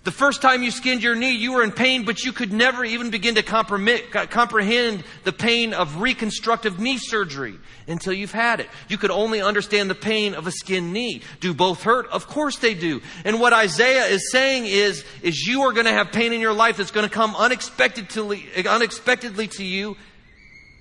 The 0.04 0.12
first 0.12 0.40
time 0.40 0.62
you 0.62 0.70
skinned 0.70 1.02
your 1.02 1.14
knee, 1.14 1.32
you 1.32 1.52
were 1.52 1.62
in 1.62 1.72
pain, 1.72 2.04
but 2.04 2.24
you 2.24 2.32
could 2.32 2.52
never 2.52 2.84
even 2.84 3.10
begin 3.10 3.34
to 3.34 3.42
comprehend 3.42 5.04
the 5.24 5.32
pain 5.32 5.74
of 5.74 6.00
reconstructive 6.00 6.78
knee 6.78 6.98
surgery 6.98 7.58
until 7.86 8.12
you've 8.12 8.32
had 8.32 8.60
it. 8.60 8.68
You 8.88 8.96
could 8.96 9.10
only 9.10 9.42
understand 9.42 9.90
the 9.90 9.94
pain 9.94 10.34
of 10.34 10.46
a 10.46 10.50
skinned 10.50 10.92
knee. 10.92 11.22
Do 11.40 11.52
both 11.52 11.82
hurt? 11.82 12.06
Of 12.08 12.26
course 12.26 12.56
they 12.58 12.74
do. 12.74 13.02
And 13.24 13.40
what 13.40 13.52
Isaiah 13.52 14.06
is 14.06 14.30
saying 14.30 14.66
is, 14.66 15.04
is 15.20 15.46
you 15.46 15.62
are 15.62 15.72
going 15.72 15.86
to 15.86 15.92
have 15.92 16.12
pain 16.12 16.32
in 16.32 16.40
your 16.40 16.54
life 16.54 16.76
that's 16.76 16.92
going 16.92 17.08
to 17.08 17.14
come 17.14 17.34
unexpectedly, 17.36 18.46
unexpectedly 18.66 19.48
to 19.48 19.64
you, 19.64 19.96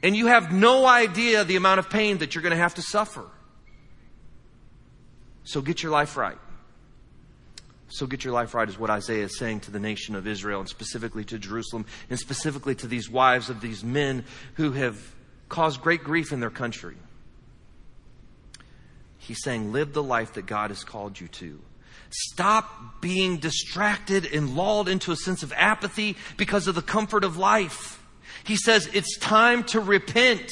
and 0.03 0.15
you 0.15 0.27
have 0.27 0.53
no 0.53 0.85
idea 0.85 1.43
the 1.43 1.55
amount 1.55 1.79
of 1.79 1.89
pain 1.89 2.19
that 2.19 2.35
you're 2.35 2.43
going 2.43 2.55
to 2.55 2.57
have 2.57 2.75
to 2.75 2.83
suffer. 2.83 3.25
So 5.43 5.61
get 5.61 5.81
your 5.81 5.91
life 5.91 6.17
right. 6.17 6.37
So 7.89 8.05
get 8.05 8.23
your 8.23 8.33
life 8.33 8.53
right 8.53 8.67
is 8.67 8.77
what 8.77 8.89
Isaiah 8.89 9.25
is 9.25 9.37
saying 9.37 9.61
to 9.61 9.71
the 9.71 9.79
nation 9.79 10.15
of 10.15 10.27
Israel 10.27 10.59
and 10.59 10.69
specifically 10.69 11.23
to 11.25 11.39
Jerusalem 11.39 11.85
and 12.09 12.19
specifically 12.19 12.75
to 12.75 12.87
these 12.87 13.09
wives 13.09 13.49
of 13.49 13.61
these 13.61 13.83
men 13.83 14.25
who 14.55 14.73
have 14.73 14.99
caused 15.49 15.81
great 15.81 16.03
grief 16.03 16.33
in 16.33 16.39
their 16.39 16.49
country. 16.49 16.95
He's 19.17 19.41
saying, 19.41 19.71
live 19.71 19.93
the 19.93 20.03
life 20.03 20.33
that 20.33 20.45
God 20.45 20.71
has 20.71 20.83
called 20.83 21.19
you 21.19 21.27
to. 21.29 21.59
Stop 22.09 23.01
being 23.01 23.37
distracted 23.37 24.25
and 24.25 24.55
lulled 24.55 24.87
into 24.87 25.11
a 25.11 25.15
sense 25.15 25.43
of 25.43 25.53
apathy 25.55 26.15
because 26.37 26.67
of 26.67 26.75
the 26.75 26.81
comfort 26.81 27.23
of 27.23 27.37
life. 27.37 28.03
He 28.43 28.55
says 28.55 28.89
it's 28.93 29.17
time 29.17 29.63
to 29.65 29.79
repent. 29.79 30.51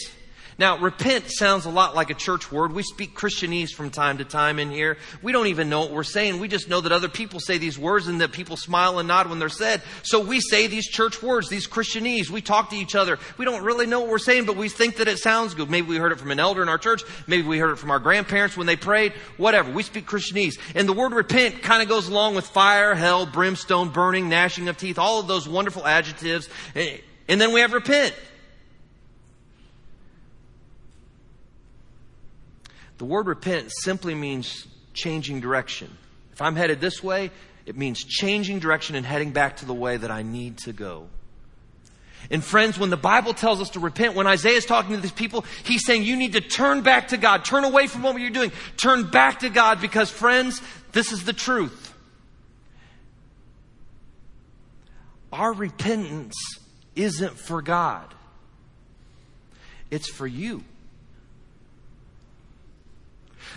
Now, 0.57 0.77
repent 0.77 1.25
sounds 1.27 1.65
a 1.65 1.69
lot 1.69 1.95
like 1.95 2.09
a 2.09 2.13
church 2.13 2.49
word. 2.49 2.71
We 2.71 2.81
speak 2.81 3.13
Christianese 3.13 3.71
from 3.71 3.89
time 3.89 4.19
to 4.19 4.23
time 4.23 4.57
in 4.57 4.71
here. 4.71 4.97
We 5.21 5.33
don't 5.33 5.47
even 5.47 5.67
know 5.67 5.81
what 5.81 5.91
we're 5.91 6.03
saying. 6.03 6.39
We 6.39 6.47
just 6.47 6.69
know 6.69 6.79
that 6.79 6.93
other 6.93 7.09
people 7.09 7.41
say 7.41 7.57
these 7.57 7.77
words 7.77 8.07
and 8.07 8.21
that 8.21 8.31
people 8.31 8.55
smile 8.55 8.97
and 8.99 9.07
nod 9.09 9.29
when 9.29 9.37
they're 9.37 9.49
said. 9.49 9.81
So 10.03 10.21
we 10.21 10.39
say 10.39 10.67
these 10.67 10.87
church 10.87 11.21
words, 11.21 11.49
these 11.49 11.67
Christianese. 11.67 12.29
We 12.29 12.39
talk 12.39 12.69
to 12.69 12.77
each 12.77 12.95
other. 12.95 13.19
We 13.37 13.43
don't 13.43 13.63
really 13.63 13.85
know 13.85 13.99
what 13.99 14.09
we're 14.09 14.17
saying, 14.17 14.45
but 14.45 14.55
we 14.55 14.69
think 14.69 14.95
that 14.95 15.09
it 15.09 15.19
sounds 15.19 15.53
good. 15.55 15.69
Maybe 15.69 15.89
we 15.89 15.97
heard 15.97 16.13
it 16.13 16.19
from 16.19 16.31
an 16.31 16.39
elder 16.39 16.61
in 16.61 16.69
our 16.69 16.77
church. 16.77 17.03
Maybe 17.27 17.45
we 17.45 17.59
heard 17.59 17.71
it 17.71 17.77
from 17.77 17.91
our 17.91 17.99
grandparents 17.99 18.55
when 18.55 18.65
they 18.65 18.77
prayed. 18.77 19.11
Whatever. 19.35 19.73
We 19.73 19.83
speak 19.83 20.07
Christianese. 20.07 20.57
And 20.73 20.87
the 20.87 20.93
word 20.93 21.11
repent 21.11 21.63
kind 21.63 21.83
of 21.83 21.89
goes 21.89 22.07
along 22.07 22.35
with 22.35 22.47
fire, 22.47 22.95
hell, 22.95 23.25
brimstone, 23.25 23.89
burning, 23.89 24.29
gnashing 24.29 24.69
of 24.69 24.77
teeth, 24.77 24.97
all 24.99 25.19
of 25.19 25.27
those 25.27 25.49
wonderful 25.49 25.85
adjectives. 25.85 26.47
And 26.73 27.41
then 27.41 27.51
we 27.51 27.59
have 27.59 27.73
repent. 27.73 28.15
The 32.97 33.05
word 33.05 33.27
repent 33.27 33.71
simply 33.71 34.15
means 34.15 34.67
changing 34.93 35.41
direction. 35.41 35.95
If 36.31 36.41
I'm 36.41 36.55
headed 36.55 36.81
this 36.81 37.03
way, 37.03 37.31
it 37.65 37.75
means 37.75 38.03
changing 38.03 38.59
direction 38.59 38.95
and 38.95 39.05
heading 39.05 39.31
back 39.31 39.57
to 39.57 39.65
the 39.65 39.73
way 39.73 39.97
that 39.97 40.11
I 40.11 40.21
need 40.21 40.59
to 40.59 40.73
go. 40.73 41.07
And 42.31 42.43
friends, 42.43 42.79
when 42.79 42.89
the 42.89 42.97
Bible 42.97 43.33
tells 43.33 43.61
us 43.61 43.71
to 43.71 43.79
repent, 43.79 44.15
when 44.15 44.27
Isaiah 44.27 44.57
is 44.57 44.65
talking 44.65 44.95
to 44.95 45.01
these 45.01 45.11
people, 45.11 45.45
he's 45.63 45.85
saying 45.85 46.03
you 46.03 46.15
need 46.15 46.33
to 46.33 46.41
turn 46.41 46.81
back 46.81 47.09
to 47.09 47.17
God. 47.17 47.45
Turn 47.45 47.63
away 47.63 47.87
from 47.87 48.03
what 48.03 48.19
you're 48.19 48.31
doing. 48.31 48.51
Turn 48.77 49.09
back 49.09 49.39
to 49.39 49.49
God 49.49 49.79
because 49.79 50.09
friends, 50.09 50.61
this 50.91 51.11
is 51.11 51.23
the 51.23 51.33
truth. 51.33 51.93
Our 55.31 55.53
repentance 55.53 56.35
isn't 56.95 57.37
for 57.37 57.61
God. 57.61 58.13
It's 59.91 60.09
for 60.09 60.25
you. 60.25 60.63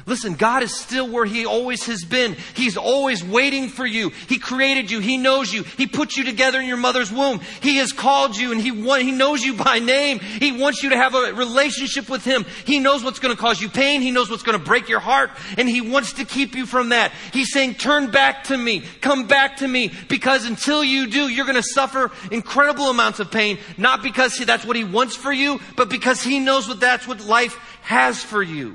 Listen, 0.09 0.35
God 0.35 0.63
is 0.63 0.75
still 0.75 1.07
where 1.07 1.27
He 1.27 1.45
always 1.45 1.85
has 1.85 2.03
been. 2.03 2.35
He's 2.55 2.79
always 2.79 3.23
waiting 3.23 3.69
for 3.69 3.85
you. 3.85 4.09
He 4.27 4.39
created 4.39 4.91
you. 4.91 5.01
He 5.01 5.19
knows 5.19 5.53
you. 5.53 5.65
He 5.65 5.87
put 5.87 6.17
you 6.17 6.25
together 6.25 6.59
in 6.59 6.67
your 6.67 6.79
mother's 6.79 7.13
womb. 7.13 7.41
He 7.61 7.77
has 7.77 7.93
called 7.93 8.35
you 8.35 8.51
and 8.53 8.61
He, 8.61 8.71
want, 8.71 9.03
he 9.03 9.13
knows 9.13 9.43
you 9.45 9.53
by 9.55 9.81
name. 9.81 10.19
He 10.19 10.53
wants 10.53 10.83
you 10.83 10.91
to 10.91 10.97
have 10.97 11.15
a 11.15 11.35
relationship 11.35 12.09
with 12.09 12.25
Him. 12.25 12.47
He 12.65 12.79
knows 12.79 13.05
what's 13.05 13.19
going 13.19 13.37
to 13.37 13.41
cause 13.41 13.61
you 13.61 13.69
pain. 13.69 14.01
He 14.01 14.11
knows 14.11 14.31
what's 14.31 14.43
going 14.43 14.59
to 14.59 14.65
break 14.65 14.89
your 14.89 15.01
heart 15.01 15.31
and 15.59 15.69
He 15.69 15.83
wants 15.83 16.15
to 16.15 16.25
keep 16.25 16.55
you 16.55 16.65
from 16.65 16.89
that. 16.89 17.13
He's 17.35 17.53
saying, 17.53 17.75
turn 17.75 18.11
back 18.11 18.45
to 18.45 18.57
me. 18.57 18.81
Come 19.03 19.27
back 19.27 19.59
to 19.59 19.69
me 19.69 19.93
because 20.09 20.47
until 20.47 20.83
you 20.83 21.09
do, 21.09 21.29
you're 21.29 21.45
going 21.45 21.57
to 21.57 21.63
suffer 21.63 22.11
incredible 22.33 22.87
amounts 22.87 23.21
of 23.21 23.31
pain. 23.31 23.59
Not 23.77 24.03
because 24.03 24.39
that's 24.39 24.65
what 24.65 24.77
He 24.77 24.85
wants 24.85 25.17
for 25.17 25.33
you, 25.33 25.61
but 25.77 25.91
because 25.91 26.23
He 26.23 26.41
knows 26.41 26.67
what 26.67 26.81
that's 26.81 27.07
what 27.07 27.21
life 27.21 27.55
has 27.83 28.23
for 28.23 28.43
you. 28.43 28.75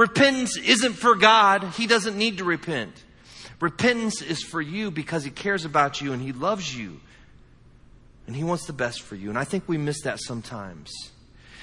Repentance 0.00 0.56
isn't 0.56 0.94
for 0.94 1.14
God. 1.14 1.62
He 1.76 1.86
doesn't 1.86 2.16
need 2.16 2.38
to 2.38 2.44
repent. 2.44 2.94
Repentance 3.60 4.22
is 4.22 4.42
for 4.42 4.58
you 4.58 4.90
because 4.90 5.24
He 5.24 5.30
cares 5.30 5.66
about 5.66 6.00
you 6.00 6.14
and 6.14 6.22
He 6.22 6.32
loves 6.32 6.74
you. 6.74 6.98
And 8.26 8.34
He 8.34 8.42
wants 8.42 8.64
the 8.64 8.72
best 8.72 9.02
for 9.02 9.14
you. 9.14 9.28
And 9.28 9.38
I 9.38 9.44
think 9.44 9.64
we 9.68 9.76
miss 9.76 10.00
that 10.04 10.18
sometimes. 10.18 10.90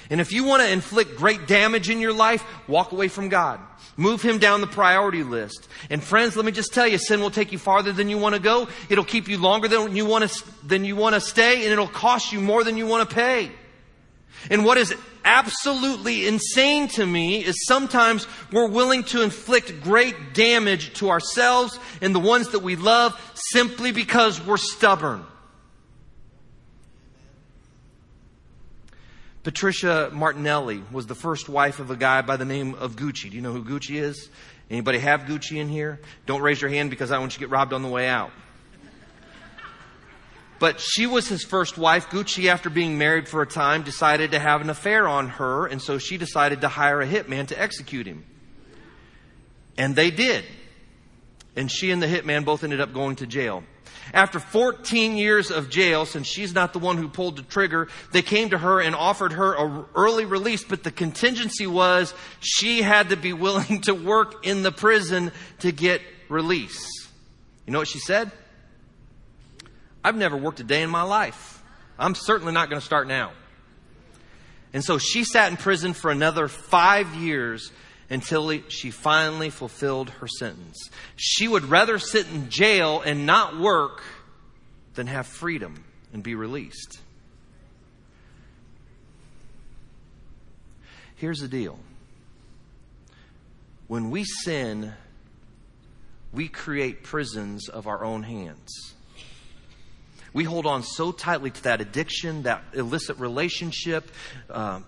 And 0.08 0.20
if 0.20 0.30
you 0.30 0.44
want 0.44 0.62
to 0.62 0.70
inflict 0.70 1.16
great 1.16 1.48
damage 1.48 1.90
in 1.90 1.98
your 1.98 2.12
life, 2.12 2.44
walk 2.68 2.92
away 2.92 3.08
from 3.08 3.28
God. 3.28 3.58
Move 3.96 4.22
him 4.22 4.38
down 4.38 4.60
the 4.60 4.68
priority 4.68 5.24
list. 5.24 5.66
And 5.90 6.00
friends, 6.00 6.36
let 6.36 6.44
me 6.44 6.52
just 6.52 6.72
tell 6.72 6.86
you, 6.86 6.96
sin 6.96 7.20
will 7.20 7.32
take 7.32 7.50
you 7.50 7.58
farther 7.58 7.90
than 7.90 8.08
you 8.08 8.18
want 8.18 8.36
to 8.36 8.40
go. 8.40 8.68
It'll 8.88 9.02
keep 9.02 9.26
you 9.26 9.38
longer 9.38 9.66
than 9.66 9.96
you 9.96 10.06
want 10.06 10.30
to, 10.30 10.44
than 10.64 10.84
you 10.84 10.94
want 10.94 11.16
to 11.16 11.20
stay, 11.20 11.64
and 11.64 11.72
it'll 11.72 11.88
cost 11.88 12.32
you 12.32 12.40
more 12.40 12.62
than 12.62 12.76
you 12.76 12.86
want 12.86 13.10
to 13.10 13.16
pay. 13.16 13.50
And 14.48 14.64
what 14.64 14.78
is 14.78 14.94
absolutely 15.28 16.26
insane 16.26 16.88
to 16.88 17.04
me 17.04 17.44
is 17.44 17.66
sometimes 17.66 18.26
we're 18.50 18.66
willing 18.66 19.04
to 19.04 19.22
inflict 19.22 19.82
great 19.82 20.32
damage 20.32 20.94
to 20.94 21.10
ourselves 21.10 21.78
and 22.00 22.14
the 22.14 22.18
ones 22.18 22.48
that 22.48 22.60
we 22.60 22.76
love 22.76 23.14
simply 23.34 23.92
because 23.92 24.44
we're 24.44 24.56
stubborn. 24.56 25.24
Patricia 29.42 30.10
Martinelli 30.12 30.82
was 30.90 31.06
the 31.06 31.14
first 31.14 31.48
wife 31.48 31.78
of 31.78 31.90
a 31.90 31.96
guy 31.96 32.22
by 32.22 32.38
the 32.38 32.46
name 32.46 32.74
of 32.74 32.96
Gucci. 32.96 33.30
Do 33.30 33.36
you 33.36 33.42
know 33.42 33.52
who 33.52 33.64
Gucci 33.64 34.00
is? 34.00 34.30
Anybody 34.70 34.98
have 34.98 35.22
Gucci 35.22 35.58
in 35.58 35.68
here? 35.68 36.00
Don't 36.24 36.40
raise 36.40 36.60
your 36.60 36.70
hand 36.70 36.88
because 36.88 37.10
I 37.10 37.18
want 37.18 37.32
you 37.32 37.34
to 37.34 37.40
get 37.40 37.50
robbed 37.50 37.74
on 37.74 37.82
the 37.82 37.88
way 37.88 38.08
out. 38.08 38.30
But 40.58 40.80
she 40.80 41.06
was 41.06 41.28
his 41.28 41.44
first 41.44 41.78
wife. 41.78 42.08
Gucci, 42.08 42.48
after 42.48 42.68
being 42.68 42.98
married 42.98 43.28
for 43.28 43.42
a 43.42 43.46
time, 43.46 43.82
decided 43.82 44.32
to 44.32 44.38
have 44.38 44.60
an 44.60 44.70
affair 44.70 45.06
on 45.06 45.28
her, 45.28 45.66
and 45.66 45.80
so 45.80 45.98
she 45.98 46.16
decided 46.16 46.62
to 46.62 46.68
hire 46.68 47.00
a 47.00 47.06
hitman 47.06 47.46
to 47.48 47.60
execute 47.60 48.06
him. 48.06 48.24
And 49.76 49.94
they 49.94 50.10
did. 50.10 50.44
And 51.54 51.70
she 51.70 51.90
and 51.90 52.02
the 52.02 52.06
hitman 52.06 52.44
both 52.44 52.64
ended 52.64 52.80
up 52.80 52.92
going 52.92 53.16
to 53.16 53.26
jail. 53.26 53.62
After 54.12 54.40
14 54.40 55.16
years 55.16 55.50
of 55.50 55.68
jail, 55.68 56.06
since 56.06 56.26
she's 56.26 56.54
not 56.54 56.72
the 56.72 56.78
one 56.78 56.96
who 56.96 57.08
pulled 57.08 57.36
the 57.36 57.42
trigger, 57.42 57.88
they 58.12 58.22
came 58.22 58.50
to 58.50 58.58
her 58.58 58.80
and 58.80 58.94
offered 58.94 59.32
her 59.32 59.54
an 59.54 59.84
early 59.94 60.24
release, 60.24 60.64
but 60.64 60.82
the 60.82 60.90
contingency 60.90 61.66
was 61.66 62.14
she 62.40 62.82
had 62.82 63.10
to 63.10 63.16
be 63.16 63.32
willing 63.34 63.82
to 63.82 63.94
work 63.94 64.46
in 64.46 64.62
the 64.62 64.72
prison 64.72 65.30
to 65.60 65.72
get 65.72 66.00
release. 66.28 67.08
You 67.66 67.72
know 67.72 67.78
what 67.78 67.88
she 67.88 67.98
said? 67.98 68.32
I've 70.04 70.16
never 70.16 70.36
worked 70.36 70.60
a 70.60 70.64
day 70.64 70.82
in 70.82 70.90
my 70.90 71.02
life. 71.02 71.62
I'm 71.98 72.14
certainly 72.14 72.52
not 72.52 72.70
going 72.70 72.80
to 72.80 72.86
start 72.86 73.08
now. 73.08 73.32
And 74.72 74.84
so 74.84 74.98
she 74.98 75.24
sat 75.24 75.50
in 75.50 75.56
prison 75.56 75.94
for 75.94 76.10
another 76.10 76.48
five 76.48 77.14
years 77.14 77.72
until 78.10 78.50
she 78.68 78.90
finally 78.90 79.50
fulfilled 79.50 80.10
her 80.10 80.28
sentence. 80.28 80.90
She 81.16 81.48
would 81.48 81.64
rather 81.64 81.98
sit 81.98 82.28
in 82.28 82.48
jail 82.50 83.02
and 83.02 83.26
not 83.26 83.58
work 83.58 84.02
than 84.94 85.06
have 85.06 85.26
freedom 85.26 85.84
and 86.12 86.22
be 86.22 86.34
released. 86.34 87.00
Here's 91.16 91.40
the 91.40 91.48
deal 91.48 91.78
when 93.88 94.10
we 94.10 94.24
sin, 94.24 94.92
we 96.32 96.48
create 96.48 97.02
prisons 97.02 97.68
of 97.68 97.86
our 97.86 98.04
own 98.04 98.22
hands. 98.22 98.94
We 100.38 100.44
hold 100.44 100.66
on 100.66 100.84
so 100.84 101.10
tightly 101.10 101.50
to 101.50 101.62
that 101.64 101.80
addiction, 101.80 102.44
that 102.44 102.62
illicit 102.72 103.18
relationship, 103.18 104.08
uh, 104.48 104.82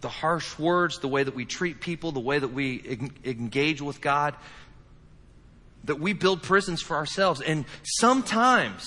the 0.00 0.08
harsh 0.08 0.56
words, 0.60 1.00
the 1.00 1.08
way 1.08 1.24
that 1.24 1.34
we 1.34 1.44
treat 1.44 1.80
people, 1.80 2.12
the 2.12 2.20
way 2.20 2.38
that 2.38 2.52
we 2.52 3.08
engage 3.24 3.82
with 3.82 4.00
God, 4.00 4.36
that 5.82 5.98
we 5.98 6.12
build 6.12 6.40
prisons 6.40 6.80
for 6.80 6.94
ourselves. 6.94 7.40
And 7.40 7.64
sometimes 7.82 8.86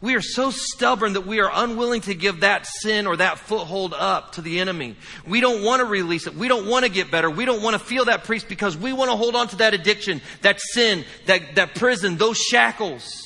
we 0.00 0.16
are 0.16 0.20
so 0.20 0.50
stubborn 0.50 1.12
that 1.12 1.28
we 1.28 1.38
are 1.38 1.50
unwilling 1.52 2.00
to 2.00 2.14
give 2.16 2.40
that 2.40 2.66
sin 2.66 3.06
or 3.06 3.18
that 3.18 3.38
foothold 3.38 3.94
up 3.94 4.32
to 4.32 4.42
the 4.42 4.58
enemy. 4.58 4.96
We 5.24 5.40
don't 5.40 5.62
want 5.62 5.78
to 5.78 5.84
release 5.84 6.26
it. 6.26 6.34
We 6.34 6.48
don't 6.48 6.66
want 6.66 6.84
to 6.84 6.90
get 6.90 7.12
better. 7.12 7.30
We 7.30 7.44
don't 7.44 7.62
want 7.62 7.74
to 7.74 7.78
feel 7.78 8.06
that 8.06 8.24
priest 8.24 8.48
because 8.48 8.76
we 8.76 8.92
want 8.92 9.12
to 9.12 9.16
hold 9.16 9.36
on 9.36 9.46
to 9.46 9.56
that 9.58 9.74
addiction, 9.74 10.20
that 10.42 10.58
sin, 10.58 11.04
that, 11.26 11.54
that 11.54 11.76
prison, 11.76 12.16
those 12.16 12.36
shackles. 12.36 13.19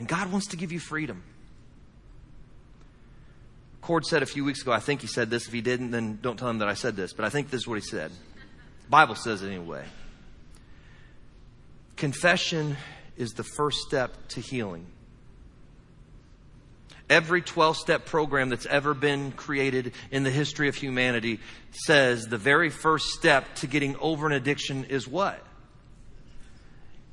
And 0.00 0.08
God 0.08 0.32
wants 0.32 0.48
to 0.48 0.56
give 0.56 0.72
you 0.72 0.80
freedom. 0.80 1.22
Cord 3.82 4.06
said 4.06 4.22
a 4.22 4.26
few 4.26 4.44
weeks 4.44 4.62
ago, 4.62 4.72
I 4.72 4.80
think 4.80 5.02
he 5.02 5.06
said 5.06 5.28
this. 5.28 5.46
If 5.46 5.52
he 5.52 5.60
didn't, 5.60 5.90
then 5.90 6.18
don't 6.22 6.38
tell 6.38 6.48
him 6.48 6.58
that 6.58 6.68
I 6.68 6.74
said 6.74 6.96
this. 6.96 7.12
But 7.12 7.26
I 7.26 7.28
think 7.28 7.50
this 7.50 7.60
is 7.60 7.68
what 7.68 7.74
he 7.74 7.82
said. 7.82 8.10
Bible 8.88 9.14
says 9.14 9.42
it 9.42 9.48
anyway. 9.48 9.84
Confession 11.96 12.78
is 13.18 13.32
the 13.32 13.44
first 13.44 13.80
step 13.80 14.14
to 14.28 14.40
healing. 14.40 14.86
Every 17.10 17.42
12 17.42 17.76
step 17.76 18.06
program 18.06 18.48
that's 18.48 18.66
ever 18.66 18.94
been 18.94 19.32
created 19.32 19.92
in 20.10 20.22
the 20.22 20.30
history 20.30 20.68
of 20.68 20.76
humanity 20.76 21.40
says 21.72 22.24
the 22.24 22.38
very 22.38 22.70
first 22.70 23.08
step 23.08 23.54
to 23.56 23.66
getting 23.66 23.96
over 23.96 24.26
an 24.26 24.32
addiction 24.32 24.84
is 24.84 25.06
what? 25.06 25.44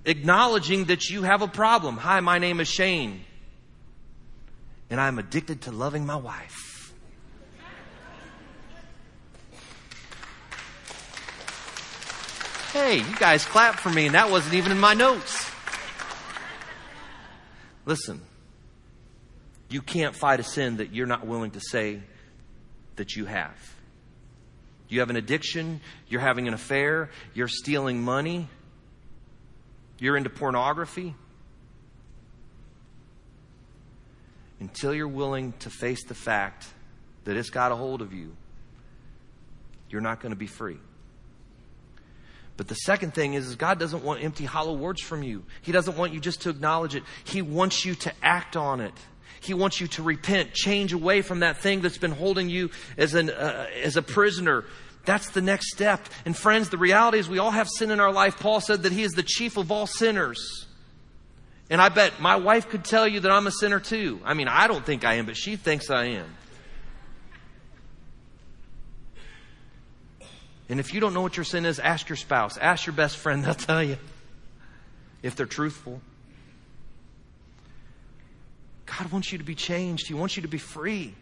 Acknowledging 0.08 0.86
that 0.86 1.10
you 1.12 1.22
have 1.22 1.44
a 1.44 1.48
problem. 1.48 1.98
Hi, 1.98 2.20
my 2.22 2.40
name 2.40 2.60
is 2.60 2.68
Shane 2.68 3.24
and 4.90 5.00
I'm 5.00 5.20
addicted 5.20 5.64
to 5.64 5.72
loving 5.72 6.06
my 6.06 6.16
wife. 6.16 6.94
Hey, 12.72 12.98
you 12.98 13.16
guys 13.18 13.44
clap 13.46 13.76
for 13.76 13.90
me, 13.90 14.06
and 14.06 14.16
that 14.16 14.30
wasn't 14.30 14.54
even 14.54 14.72
in 14.72 14.80
my 14.80 14.94
notes. 14.94 15.50
Listen, 17.86 18.22
you 19.70 19.82
can't 19.82 20.16
fight 20.16 20.40
a 20.40 20.44
sin 20.44 20.78
that 20.78 20.94
you're 20.94 21.08
not 21.08 21.26
willing 21.26 21.52
to 21.52 21.60
say 21.60 22.02
that 22.98 23.16
you 23.16 23.26
have. 23.26 23.56
You 24.90 25.00
have 25.00 25.10
an 25.10 25.16
addiction, 25.16 25.82
you're 26.08 26.22
having 26.22 26.48
an 26.48 26.54
affair, 26.54 27.10
you're 27.34 27.48
stealing 27.48 28.02
money, 28.04 28.48
you're 30.00 30.18
into 30.18 30.30
pornography, 30.30 31.16
until 34.60 34.94
you're 34.94 35.08
willing 35.08 35.54
to 35.60 35.70
face 35.70 36.04
the 36.06 36.16
fact 36.16 36.68
that 37.26 37.38
it's 37.38 37.50
got 37.50 37.72
a 37.72 37.76
hold 37.76 38.02
of 38.02 38.14
you, 38.14 38.36
you're 39.90 40.02
not 40.02 40.20
going 40.20 40.32
to 40.32 40.38
be 40.38 40.48
free. 40.48 40.78
But 42.58 42.68
the 42.68 42.76
second 42.76 43.14
thing 43.14 43.36
is, 43.36 43.48
is 43.48 43.56
God 43.56 43.80
doesn't 43.80 44.04
want 44.04 44.24
empty, 44.24 44.46
hollow 44.46 44.74
words 44.74 45.02
from 45.02 45.22
you. 45.22 45.44
He 45.62 45.72
doesn't 45.72 45.96
want 45.96 46.14
you 46.14 46.20
just 46.20 46.42
to 46.42 46.50
acknowledge 46.50 46.96
it. 46.96 47.04
He 47.24 47.44
wants 47.44 47.86
you 47.86 47.94
to 47.96 48.14
act 48.24 48.58
on 48.58 48.82
it. 48.82 48.94
He 49.40 49.54
wants 49.54 49.80
you 49.80 49.88
to 49.90 50.02
repent, 50.04 50.54
change 50.54 50.92
away 50.92 51.22
from 51.22 51.42
that 51.42 51.58
thing 51.58 51.82
that's 51.82 52.00
been 52.00 52.12
holding 52.12 52.50
you 52.50 52.72
as, 52.98 53.14
an, 53.14 53.30
uh, 53.30 53.68
as 53.84 53.96
a 53.96 54.02
prisoner. 54.02 54.66
That's 55.08 55.30
the 55.30 55.42
next 55.42 55.72
step. 55.72 56.06
And 56.26 56.36
friends, 56.36 56.68
the 56.70 56.78
reality 56.78 57.18
is 57.18 57.30
we 57.30 57.40
all 57.40 57.50
have 57.50 57.70
sin 57.70 57.92
in 57.92 58.02
our 58.02 58.12
life. 58.12 58.38
Paul 58.40 58.60
said 58.60 58.84
that 58.84 58.92
he 58.92 59.04
is 59.04 59.14
the 59.14 59.24
chief 59.24 59.56
of 59.56 59.72
all 59.72 59.88
sinners. 59.88 60.68
And 61.70 61.82
I 61.82 61.88
bet 61.88 62.20
my 62.20 62.36
wife 62.36 62.68
could 62.68 62.84
tell 62.84 63.08
you 63.08 63.22
that 63.22 63.32
I'm 63.32 63.48
a 63.48 63.52
sinner 63.52 63.80
too. 63.80 64.20
I 64.26 64.34
mean, 64.34 64.50
I 64.50 64.68
don't 64.68 64.86
think 64.86 65.06
I 65.06 65.14
am, 65.14 65.26
but 65.26 65.38
she 65.38 65.56
thinks 65.56 65.90
I 65.90 66.08
am. 66.08 66.28
And 70.68 70.82
if 70.82 70.94
you 70.94 71.00
don't 71.00 71.14
know 71.14 71.22
what 71.22 71.38
your 71.38 71.46
sin 71.46 71.66
is, 71.66 71.80
ask 71.80 72.10
your 72.10 72.18
spouse, 72.18 72.58
ask 72.58 72.86
your 72.86 72.94
best 72.94 73.16
friend, 73.16 73.44
they'll 73.46 73.54
tell 73.54 73.82
you 73.82 73.96
if 75.24 75.38
they're 75.38 75.46
truthful. 75.46 76.02
God 78.86 79.10
wants 79.10 79.32
you 79.32 79.38
to 79.38 79.46
be 79.46 79.56
changed, 79.56 80.08
He 80.08 80.14
wants 80.14 80.36
you 80.36 80.42
to 80.42 80.50
be 80.50 80.58
free. 80.58 81.16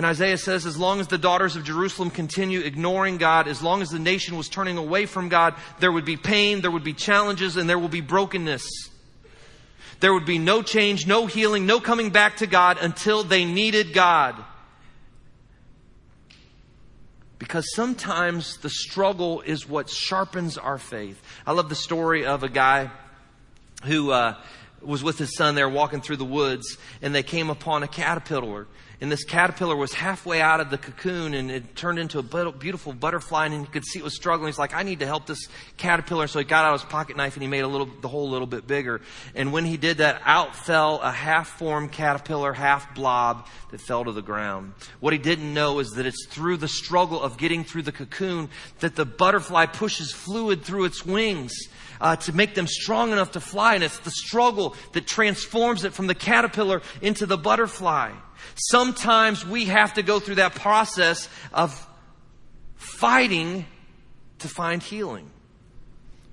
And 0.00 0.06
Isaiah 0.06 0.38
says, 0.38 0.64
as 0.64 0.78
long 0.78 1.00
as 1.00 1.08
the 1.08 1.18
daughters 1.18 1.56
of 1.56 1.64
Jerusalem 1.64 2.08
continue 2.08 2.60
ignoring 2.60 3.18
God, 3.18 3.46
as 3.46 3.60
long 3.60 3.82
as 3.82 3.90
the 3.90 3.98
nation 3.98 4.38
was 4.38 4.48
turning 4.48 4.78
away 4.78 5.04
from 5.04 5.28
God, 5.28 5.54
there 5.78 5.92
would 5.92 6.06
be 6.06 6.16
pain, 6.16 6.62
there 6.62 6.70
would 6.70 6.84
be 6.84 6.94
challenges, 6.94 7.58
and 7.58 7.68
there 7.68 7.78
will 7.78 7.90
be 7.90 8.00
brokenness. 8.00 8.66
There 10.00 10.14
would 10.14 10.24
be 10.24 10.38
no 10.38 10.62
change, 10.62 11.06
no 11.06 11.26
healing, 11.26 11.66
no 11.66 11.80
coming 11.80 12.08
back 12.08 12.38
to 12.38 12.46
God 12.46 12.78
until 12.80 13.24
they 13.24 13.44
needed 13.44 13.92
God. 13.92 14.42
Because 17.38 17.70
sometimes 17.74 18.56
the 18.56 18.70
struggle 18.70 19.42
is 19.42 19.68
what 19.68 19.90
sharpens 19.90 20.56
our 20.56 20.78
faith. 20.78 21.22
I 21.46 21.52
love 21.52 21.68
the 21.68 21.74
story 21.74 22.24
of 22.24 22.42
a 22.42 22.48
guy 22.48 22.90
who 23.84 24.12
uh, 24.12 24.36
was 24.80 25.04
with 25.04 25.18
his 25.18 25.36
son 25.36 25.56
there 25.56 25.68
walking 25.68 26.00
through 26.00 26.16
the 26.16 26.24
woods, 26.24 26.78
and 27.02 27.14
they 27.14 27.22
came 27.22 27.50
upon 27.50 27.82
a 27.82 27.86
caterpillar 27.86 28.66
and 29.00 29.10
this 29.10 29.24
caterpillar 29.24 29.76
was 29.76 29.94
halfway 29.94 30.42
out 30.42 30.60
of 30.60 30.68
the 30.68 30.76
cocoon 30.76 31.32
and 31.32 31.50
it 31.50 31.74
turned 31.74 31.98
into 31.98 32.18
a 32.18 32.52
beautiful 32.52 32.92
butterfly 32.92 33.46
and 33.46 33.54
he 33.54 33.64
could 33.64 33.84
see 33.84 33.98
it 33.98 34.04
was 34.04 34.14
struggling. 34.14 34.48
He's 34.48 34.58
like, 34.58 34.74
I 34.74 34.82
need 34.82 35.00
to 35.00 35.06
help 35.06 35.26
this 35.26 35.48
caterpillar. 35.78 36.26
So 36.26 36.38
he 36.38 36.44
got 36.44 36.66
out 36.66 36.72
his 36.74 36.82
pocket 36.82 37.16
knife 37.16 37.34
and 37.34 37.42
he 37.42 37.48
made 37.48 37.62
a 37.62 37.66
little, 37.66 37.86
the 37.86 38.08
hole 38.08 38.28
a 38.28 38.32
little 38.32 38.46
bit 38.46 38.66
bigger. 38.66 39.00
And 39.34 39.52
when 39.52 39.64
he 39.64 39.78
did 39.78 39.98
that, 39.98 40.20
out 40.26 40.54
fell 40.54 41.00
a 41.00 41.10
half-formed 41.10 41.92
caterpillar, 41.92 42.52
half 42.52 42.94
blob 42.94 43.46
that 43.70 43.80
fell 43.80 44.04
to 44.04 44.12
the 44.12 44.22
ground. 44.22 44.74
What 45.00 45.14
he 45.14 45.18
didn't 45.18 45.54
know 45.54 45.78
is 45.78 45.92
that 45.92 46.04
it's 46.04 46.26
through 46.26 46.58
the 46.58 46.68
struggle 46.68 47.22
of 47.22 47.38
getting 47.38 47.64
through 47.64 47.82
the 47.82 47.92
cocoon 47.92 48.50
that 48.80 48.96
the 48.96 49.06
butterfly 49.06 49.66
pushes 49.66 50.12
fluid 50.12 50.62
through 50.62 50.84
its 50.84 51.06
wings 51.06 51.52
uh, 52.00 52.16
to 52.16 52.32
make 52.32 52.54
them 52.54 52.66
strong 52.66 53.12
enough 53.12 53.32
to 53.32 53.40
fly. 53.40 53.74
And 53.74 53.84
it's 53.84 53.98
the 53.98 54.10
struggle 54.10 54.74
that 54.92 55.06
transforms 55.06 55.84
it 55.84 55.92
from 55.92 56.06
the 56.06 56.14
caterpillar 56.14 56.82
into 57.02 57.26
the 57.26 57.36
butterfly. 57.36 58.12
Sometimes 58.54 59.46
we 59.46 59.66
have 59.66 59.94
to 59.94 60.02
go 60.02 60.20
through 60.20 60.36
that 60.36 60.54
process 60.54 61.28
of 61.52 61.86
fighting 62.76 63.66
to 64.38 64.48
find 64.48 64.82
healing. 64.82 65.30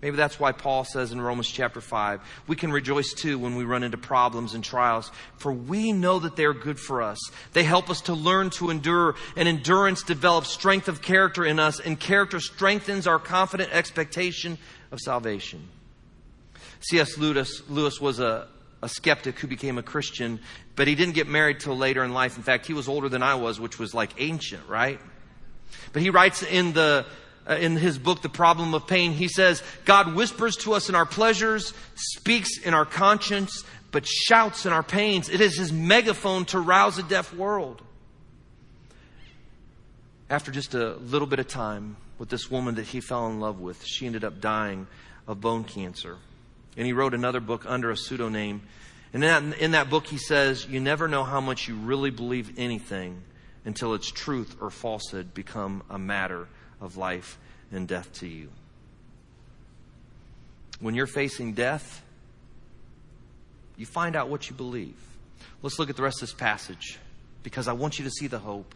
Maybe 0.01 0.15
that's 0.15 0.39
why 0.39 0.51
Paul 0.51 0.83
says 0.83 1.11
in 1.11 1.19
Romans 1.19 1.49
chapter 1.49 1.81
5, 1.81 2.21
we 2.45 2.55
can 2.55 2.71
rejoice 2.71 3.13
too 3.13 3.39
when 3.39 3.55
we 3.55 3.63
run 3.63 3.81
into 3.81 3.97
problems 3.97 4.53
and 4.53 4.63
trials, 4.63 5.11
for 5.37 5.51
we 5.51 5.91
know 5.91 6.19
that 6.19 6.35
they 6.35 6.45
are 6.45 6.53
good 6.53 6.79
for 6.79 7.01
us. 7.01 7.17
They 7.53 7.63
help 7.63 7.89
us 7.89 8.01
to 8.01 8.13
learn 8.13 8.51
to 8.51 8.69
endure, 8.69 9.15
and 9.35 9.47
endurance 9.47 10.03
develops 10.03 10.49
strength 10.49 10.87
of 10.87 11.01
character 11.01 11.43
in 11.43 11.57
us, 11.57 11.79
and 11.79 11.99
character 11.99 12.39
strengthens 12.39 13.07
our 13.07 13.17
confident 13.17 13.73
expectation 13.73 14.59
of 14.91 14.99
salvation. 14.99 15.67
C.S. 16.79 17.17
Lewis, 17.17 17.61
Lewis 17.69 17.99
was 17.99 18.19
a, 18.19 18.47
a 18.81 18.89
skeptic 18.89 19.39
who 19.39 19.47
became 19.47 19.77
a 19.77 19.83
Christian, 19.83 20.39
but 20.75 20.87
he 20.87 20.95
didn't 20.95 21.15
get 21.15 21.27
married 21.27 21.59
till 21.59 21.77
later 21.77 22.03
in 22.03 22.13
life. 22.13 22.37
In 22.37 22.43
fact, 22.43 22.65
he 22.65 22.73
was 22.73 22.87
older 22.87 23.09
than 23.09 23.23
I 23.23 23.35
was, 23.35 23.59
which 23.59 23.79
was 23.79 23.93
like 23.93 24.13
ancient, 24.19 24.67
right? 24.67 24.99
But 25.93 26.01
he 26.01 26.09
writes 26.09 26.43
in 26.43 26.73
the 26.73 27.05
uh, 27.49 27.55
in 27.55 27.77
his 27.77 27.97
book, 27.97 28.21
The 28.21 28.29
Problem 28.29 28.73
of 28.73 28.87
Pain, 28.87 29.13
he 29.13 29.29
says, 29.29 29.63
God 29.85 30.15
whispers 30.15 30.57
to 30.57 30.73
us 30.73 30.89
in 30.89 30.95
our 30.95 31.05
pleasures, 31.05 31.73
speaks 31.95 32.57
in 32.59 32.73
our 32.73 32.83
conscience, 32.85 33.63
but 33.91 34.05
shouts 34.05 34.65
in 34.65 34.73
our 34.73 34.83
pains. 34.83 35.29
It 35.29 35.39
is 35.39 35.57
his 35.57 35.71
megaphone 35.71 36.43
to 36.45 36.59
rouse 36.59 36.97
a 36.97 37.03
deaf 37.03 37.33
world. 37.33 37.81
After 40.29 40.51
just 40.51 40.73
a 40.73 40.95
little 40.95 41.27
bit 41.27 41.39
of 41.39 41.47
time 41.47 41.95
with 42.17 42.29
this 42.29 42.49
woman 42.49 42.75
that 42.75 42.87
he 42.87 43.01
fell 43.01 43.27
in 43.27 43.39
love 43.39 43.59
with, 43.59 43.83
she 43.85 44.05
ended 44.05 44.23
up 44.23 44.41
dying 44.41 44.87
of 45.27 45.41
bone 45.41 45.63
cancer. 45.63 46.17
And 46.75 46.85
he 46.85 46.93
wrote 46.93 47.13
another 47.13 47.39
book 47.39 47.65
under 47.67 47.91
a 47.91 47.97
pseudonym. 47.97 48.61
And 49.13 49.23
in 49.23 49.49
that, 49.49 49.59
in 49.59 49.71
that 49.71 49.89
book, 49.89 50.07
he 50.07 50.17
says, 50.17 50.67
You 50.67 50.79
never 50.79 51.07
know 51.07 51.23
how 51.23 51.41
much 51.41 51.67
you 51.67 51.75
really 51.75 52.11
believe 52.11 52.57
anything 52.57 53.23
until 53.65 53.93
its 53.93 54.09
truth 54.09 54.55
or 54.61 54.69
falsehood 54.69 55.33
become 55.33 55.83
a 55.89 55.99
matter 55.99 56.47
of 56.79 56.97
life 56.97 57.37
and 57.71 57.87
death 57.87 58.11
to 58.13 58.27
you. 58.27 58.49
When 60.79 60.95
you're 60.95 61.07
facing 61.07 61.53
death, 61.53 62.03
you 63.75 63.85
find 63.85 64.15
out 64.15 64.29
what 64.29 64.49
you 64.49 64.55
believe. 64.55 64.95
Let's 65.61 65.79
look 65.79 65.89
at 65.89 65.95
the 65.95 66.03
rest 66.03 66.21
of 66.21 66.29
this 66.29 66.33
passage 66.33 66.99
because 67.43 67.67
I 67.67 67.73
want 67.73 67.97
you 67.99 68.05
to 68.05 68.11
see 68.11 68.27
the 68.27 68.39
hope. 68.39 68.73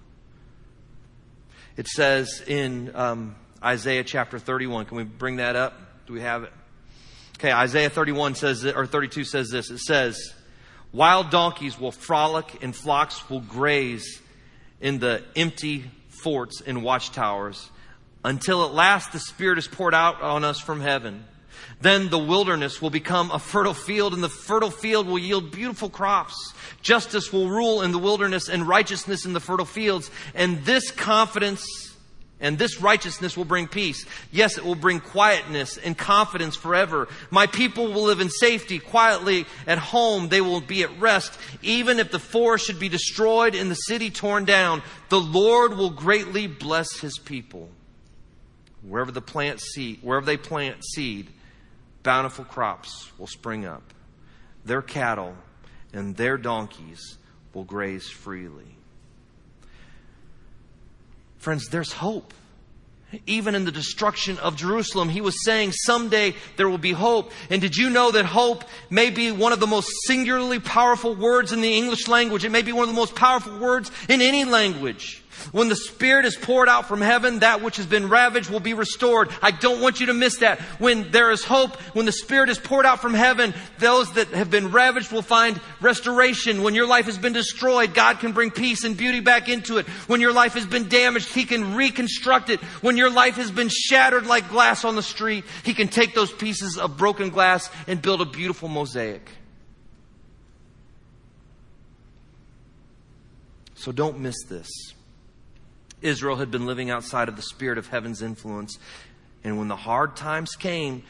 It 1.78 1.88
says 1.88 2.44
in 2.46 2.96
um, 2.96 3.36
Isaiah 3.64 4.04
chapter 4.04 4.40
31. 4.40 4.86
Can 4.86 4.98
we 4.98 5.04
bring 5.04 5.38
that 5.38 5.56
up? 5.56 5.74
Do 6.06 6.14
we 6.14 6.22
have 6.22 6.44
it? 6.44 6.54
Okay, 7.38 7.52
Isaiah 7.52 7.90
31 7.90 8.36
says, 8.36 8.66
or 8.66 8.86
32 8.86 9.24
says 9.24 9.50
this. 9.50 9.72
It 9.72 9.80
says, 9.80 10.34
Wild 10.92 11.30
donkeys 11.30 11.80
will 11.80 11.92
frolic 11.92 12.62
and 12.62 12.76
flocks 12.76 13.30
will 13.30 13.40
graze 13.40 14.22
in 14.82 15.00
the 15.00 15.24
empty 15.36 15.90
forts 16.10 16.62
and 16.62 16.84
watchtowers 16.84 17.70
until 18.24 18.66
at 18.66 18.74
last 18.74 19.12
the 19.14 19.20
Spirit 19.20 19.58
is 19.58 19.68
poured 19.68 19.96
out 19.96 20.22
on 20.22 20.44
us 20.44 20.60
from 20.60 20.82
heaven. 20.82 21.24
Then 21.82 22.10
the 22.10 22.19
wilderness 22.19 22.82
will 22.82 22.89
become 22.89 23.32
a 23.32 23.39
fertile 23.39 23.74
field 23.74 24.13
and 24.13 24.24
the 24.24 24.30
fertile 24.30 24.71
field 24.71 25.08
will 25.08 25.19
yield 25.19 25.52
beautiful 25.52 25.89
crops. 25.89 26.54
Justice 26.82 27.32
will 27.32 27.50
rule 27.50 27.82
in 27.82 27.91
the 27.91 28.00
wilderness 28.00 28.50
and 28.50 28.67
righteousness 28.67 29.26
in 29.26 29.34
the 29.34 29.39
fertile 29.39 29.65
fields. 29.65 30.12
And 30.36 30.63
this 30.65 30.91
confidence 30.91 31.65
and 32.41 32.58
this 32.58 32.82
righteousness 32.82 33.38
will 33.38 33.45
bring 33.45 33.67
peace. 33.67 34.06
Yes, 34.32 34.58
it 34.58 34.65
will 34.65 34.76
bring 34.76 35.00
quietness 35.00 35.78
and 35.78 35.95
confidence 35.95 36.56
forever. 36.56 37.08
My 37.30 37.45
people 37.45 37.93
will 37.93 38.04
live 38.04 38.19
in 38.19 38.30
safety, 38.30 38.80
quietly 38.80 39.45
at 39.67 39.78
home. 39.78 40.28
They 40.28 40.41
will 40.41 40.60
be 40.60 40.82
at 40.82 41.00
rest. 41.00 41.38
Even 41.62 42.00
if 42.00 42.12
the 42.12 42.19
forest 42.19 42.65
should 42.65 42.80
be 42.80 42.89
destroyed 42.89 43.54
and 43.54 43.69
the 43.69 43.76
city 43.76 44.10
torn 44.10 44.45
down, 44.45 44.82
the 45.10 45.21
Lord 45.21 45.78
will 45.78 45.91
greatly 45.91 46.47
bless 46.47 47.00
his 47.00 47.19
people. 47.19 47.69
Wherever 48.82 49.12
the 49.12 49.21
plant 49.21 49.62
seed, 49.62 50.00
wherever 50.02 50.26
they 50.26 50.38
plant 50.38 50.84
seed, 50.84 51.28
bountiful 52.04 52.46
crops 52.46 53.12
will 53.18 53.28
spring 53.28 53.66
up. 53.66 53.84
Their 54.66 54.82
cattle 54.82 55.36
and 55.94 56.16
their 56.16 56.38
donkeys 56.38 57.18
will 57.54 57.64
graze 57.64 58.10
freely. 58.10 58.78
Friends, 61.38 61.68
there's 61.70 61.92
hope. 61.92 62.34
Even 63.26 63.56
in 63.56 63.66
the 63.66 63.72
destruction 63.72 64.38
of 64.38 64.56
Jerusalem, 64.56 65.10
he 65.10 65.20
was 65.20 65.44
saying 65.44 65.74
someday 65.74 66.34
there 66.56 66.70
will 66.70 66.78
be 66.78 66.94
hope. 66.94 67.32
And 67.50 67.62
did 67.62 67.76
you 67.76 67.90
know 67.90 68.12
that 68.12 68.26
hope 68.26 68.64
may 68.90 69.10
be 69.10 69.32
one 69.32 69.52
of 69.52 69.60
the 69.60 69.68
most 69.68 69.92
singularly 70.06 70.60
powerful 70.60 71.16
words 71.16 71.52
in 71.52 71.60
the 71.60 71.78
English 71.78 72.08
language? 72.08 72.46
It 72.46 72.52
may 72.52 72.62
be 72.62 72.72
one 72.72 72.84
of 72.84 72.90
the 72.90 73.00
most 73.00 73.16
powerful 73.16 73.58
words 73.58 73.92
in 74.08 74.22
any 74.22 74.46
language. 74.46 75.21
When 75.52 75.70
the 75.70 75.76
Spirit 75.76 76.26
is 76.26 76.36
poured 76.36 76.70
out 76.70 76.88
from 76.88 77.02
heaven, 77.02 77.40
that 77.40 77.62
which 77.62 77.78
has 77.78 77.86
been 77.86 78.10
ravaged 78.10 78.50
will 78.50 78.60
be 78.60 78.74
restored. 78.74 79.30
I 79.42 79.52
don't 79.52 79.82
want 79.82 80.00
you 80.00 80.08
to 80.08 80.14
miss 80.14 80.38
that. 80.38 80.60
When 80.80 81.12
there 81.12 81.32
is 81.32 81.44
hope, 81.44 81.76
when 81.96 82.06
the 82.06 82.12
Spirit 82.12 82.50
is 82.50 82.60
poured 82.60 82.86
out 82.86 83.02
from 83.02 83.14
heaven, 83.14 83.54
those 83.80 84.12
that 84.14 84.30
have 84.30 84.50
been 84.50 84.72
ravaged 84.72 85.12
will 85.12 85.22
find 85.22 85.60
restoration. 85.82 86.64
When 86.64 86.76
your 86.76 86.88
life 86.88 87.06
has 87.06 87.18
been 87.18 87.34
destroyed, 87.34 87.94
God 87.94 88.20
can 88.20 88.32
bring 88.32 88.52
peace 88.52 88.84
and 88.84 88.96
beauty 88.96 89.20
back 89.20 89.50
into 89.50 89.78
it. 89.78 89.88
When 90.08 90.22
your 90.22 90.34
life 90.34 90.54
has 90.54 90.66
been 90.66 90.90
damaged, 90.90 91.34
He 91.34 91.46
can 91.46 91.76
reconstruct 91.76 92.50
it. 92.50 92.60
When 92.82 92.98
your 92.98 93.12
life 93.12 93.36
has 93.36 93.52
been 93.52 93.70
shattered 93.70 94.26
like 94.26 94.50
glass 94.50 94.86
on 94.86 94.96
the 94.96 95.04
street, 95.04 95.44
He 95.64 95.74
can 95.74 95.88
take 95.88 96.14
those 96.16 96.32
pieces 96.32 96.78
of 96.78 96.98
broken 96.98 97.30
glass 97.30 97.70
and 97.88 98.02
build 98.02 98.22
a 98.22 98.26
beautiful 98.26 98.70
mosaic. 98.70 99.30
So 103.76 103.92
don't 103.92 104.20
miss 104.20 104.44
this. 104.48 104.70
Israel 106.02 106.38
had 106.38 106.52
been 106.52 106.66
living 106.66 106.90
outside 106.90 107.30
of 107.30 107.36
the 107.36 107.42
spirit 107.42 107.78
of 107.78 107.88
heaven's 107.88 108.22
influence. 108.22 108.78
And 109.44 109.58
when 109.58 109.68
the 109.68 109.76
hard 109.76 110.16
times 110.16 110.52
came, 110.56 111.04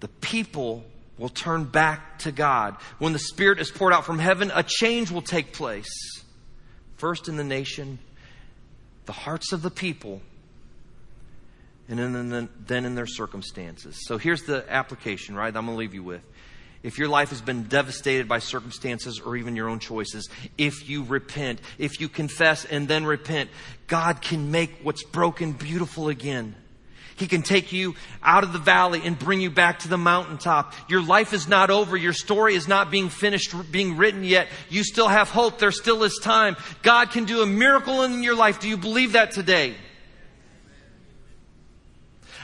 the 0.00 0.08
people 0.08 0.84
will 1.18 1.28
turn 1.28 1.64
back 1.64 2.20
to 2.20 2.32
God. 2.32 2.76
When 2.98 3.12
the 3.12 3.18
Spirit 3.18 3.58
is 3.58 3.70
poured 3.70 3.92
out 3.92 4.04
from 4.04 4.18
heaven, 4.18 4.50
a 4.54 4.62
change 4.62 5.10
will 5.10 5.22
take 5.22 5.52
place. 5.52 5.90
First 6.96 7.28
in 7.28 7.36
the 7.36 7.44
nation, 7.44 7.98
the 9.06 9.12
hearts 9.12 9.52
of 9.52 9.62
the 9.62 9.70
people, 9.70 10.20
and 11.88 11.98
then, 11.98 12.48
then 12.66 12.84
in 12.84 12.94
their 12.94 13.06
circumstances. 13.06 14.06
So 14.06 14.18
here's 14.18 14.42
the 14.42 14.64
application, 14.68 15.34
right? 15.34 15.46
I'm 15.46 15.64
going 15.66 15.76
to 15.76 15.78
leave 15.78 15.94
you 15.94 16.02
with 16.02 16.22
if 16.82 16.98
your 16.98 17.08
life 17.08 17.30
has 17.30 17.40
been 17.40 17.64
devastated 17.64 18.28
by 18.28 18.38
circumstances 18.38 19.20
or 19.20 19.36
even 19.36 19.56
your 19.56 19.68
own 19.68 19.80
choices, 19.80 20.28
if 20.56 20.88
you 20.88 21.02
repent, 21.04 21.60
if 21.78 22.00
you 22.00 22.08
confess 22.08 22.64
and 22.64 22.86
then 22.86 23.04
repent, 23.04 23.50
God 23.86 24.20
can 24.20 24.50
make 24.50 24.70
what's 24.82 25.02
broken 25.02 25.52
beautiful 25.52 26.08
again. 26.08 26.54
He 27.16 27.26
can 27.26 27.42
take 27.42 27.72
you 27.72 27.96
out 28.22 28.44
of 28.44 28.52
the 28.52 28.60
valley 28.60 29.02
and 29.04 29.18
bring 29.18 29.40
you 29.40 29.50
back 29.50 29.80
to 29.80 29.88
the 29.88 29.98
mountaintop. 29.98 30.72
Your 30.88 31.02
life 31.02 31.32
is 31.32 31.48
not 31.48 31.68
over. 31.68 31.96
Your 31.96 32.12
story 32.12 32.54
is 32.54 32.68
not 32.68 32.92
being 32.92 33.08
finished, 33.08 33.52
being 33.72 33.96
written 33.96 34.22
yet. 34.22 34.46
You 34.68 34.84
still 34.84 35.08
have 35.08 35.28
hope. 35.28 35.58
There 35.58 35.72
still 35.72 36.04
is 36.04 36.20
time. 36.22 36.56
God 36.82 37.10
can 37.10 37.24
do 37.24 37.42
a 37.42 37.46
miracle 37.46 38.04
in 38.04 38.22
your 38.22 38.36
life. 38.36 38.60
Do 38.60 38.68
you 38.68 38.76
believe 38.76 39.12
that 39.12 39.32
today? 39.32 39.74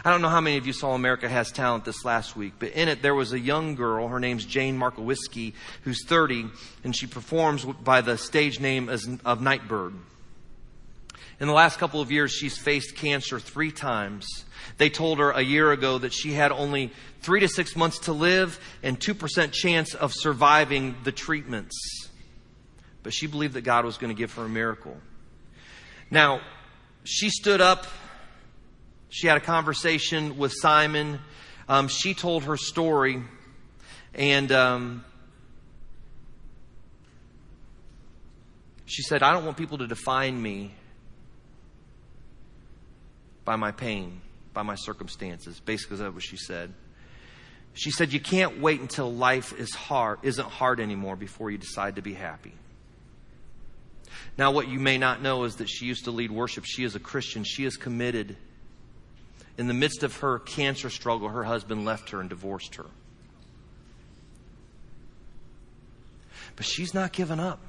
I 0.06 0.10
don't 0.10 0.20
know 0.20 0.28
how 0.28 0.42
many 0.42 0.58
of 0.58 0.66
you 0.66 0.74
saw 0.74 0.94
America 0.94 1.26
Has 1.30 1.50
Talent 1.50 1.86
this 1.86 2.04
last 2.04 2.36
week, 2.36 2.54
but 2.58 2.72
in 2.72 2.88
it 2.88 3.00
there 3.00 3.14
was 3.14 3.32
a 3.32 3.38
young 3.38 3.74
girl. 3.74 4.08
Her 4.08 4.20
name's 4.20 4.44
Jane 4.44 4.78
Markowiski, 4.78 5.54
who's 5.80 6.04
30, 6.04 6.44
and 6.84 6.94
she 6.94 7.06
performs 7.06 7.64
by 7.64 8.02
the 8.02 8.18
stage 8.18 8.60
name 8.60 8.90
of 9.24 9.40
Nightbird. 9.40 9.94
In 11.40 11.48
the 11.48 11.54
last 11.54 11.78
couple 11.78 12.02
of 12.02 12.12
years, 12.12 12.32
she's 12.32 12.58
faced 12.58 12.96
cancer 12.96 13.40
three 13.40 13.72
times. 13.72 14.26
They 14.76 14.90
told 14.90 15.20
her 15.20 15.30
a 15.30 15.40
year 15.40 15.72
ago 15.72 15.96
that 15.96 16.12
she 16.12 16.34
had 16.34 16.52
only 16.52 16.92
three 17.22 17.40
to 17.40 17.48
six 17.48 17.74
months 17.74 18.00
to 18.00 18.12
live 18.12 18.60
and 18.82 19.00
2% 19.00 19.52
chance 19.52 19.94
of 19.94 20.12
surviving 20.12 20.96
the 21.04 21.12
treatments. 21.12 22.10
But 23.02 23.14
she 23.14 23.26
believed 23.26 23.54
that 23.54 23.62
God 23.62 23.86
was 23.86 23.96
going 23.96 24.14
to 24.14 24.18
give 24.18 24.34
her 24.34 24.44
a 24.44 24.48
miracle. 24.50 24.96
Now, 26.10 26.42
she 27.04 27.30
stood 27.30 27.62
up 27.62 27.86
she 29.14 29.28
had 29.28 29.36
a 29.36 29.40
conversation 29.40 30.38
with 30.38 30.52
Simon. 30.52 31.20
Um, 31.68 31.86
she 31.86 32.14
told 32.14 32.42
her 32.44 32.56
story, 32.56 33.22
and 34.12 34.50
um, 34.50 35.04
she 38.86 39.02
said, 39.02 39.22
I 39.22 39.32
don't 39.32 39.44
want 39.44 39.56
people 39.56 39.78
to 39.78 39.86
define 39.86 40.42
me 40.42 40.72
by 43.44 43.54
my 43.54 43.70
pain, 43.70 44.20
by 44.52 44.62
my 44.62 44.74
circumstances. 44.74 45.60
Basically, 45.60 45.98
that's 45.98 46.12
what 46.12 46.24
she 46.24 46.36
said. 46.36 46.74
She 47.72 47.92
said, 47.92 48.12
You 48.12 48.18
can't 48.18 48.60
wait 48.60 48.80
until 48.80 49.12
life 49.12 49.56
is 49.56 49.72
hard, 49.76 50.18
isn't 50.24 50.48
hard 50.48 50.80
anymore 50.80 51.14
before 51.14 51.52
you 51.52 51.58
decide 51.58 51.94
to 51.96 52.02
be 52.02 52.14
happy. 52.14 52.54
Now, 54.36 54.50
what 54.50 54.66
you 54.66 54.80
may 54.80 54.98
not 54.98 55.22
know 55.22 55.44
is 55.44 55.54
that 55.56 55.68
she 55.68 55.86
used 55.86 56.06
to 56.06 56.10
lead 56.10 56.32
worship. 56.32 56.64
She 56.66 56.82
is 56.82 56.96
a 56.96 57.00
Christian. 57.00 57.44
She 57.44 57.64
is 57.64 57.76
committed 57.76 58.36
in 59.56 59.66
the 59.68 59.74
midst 59.74 60.02
of 60.02 60.16
her 60.18 60.38
cancer 60.40 60.90
struggle, 60.90 61.28
her 61.28 61.44
husband 61.44 61.84
left 61.84 62.10
her 62.10 62.20
and 62.20 62.28
divorced 62.28 62.74
her. 62.76 62.86
But 66.56 66.66
she's 66.66 66.94
not 66.94 67.12
given 67.12 67.40
up. 67.40 67.60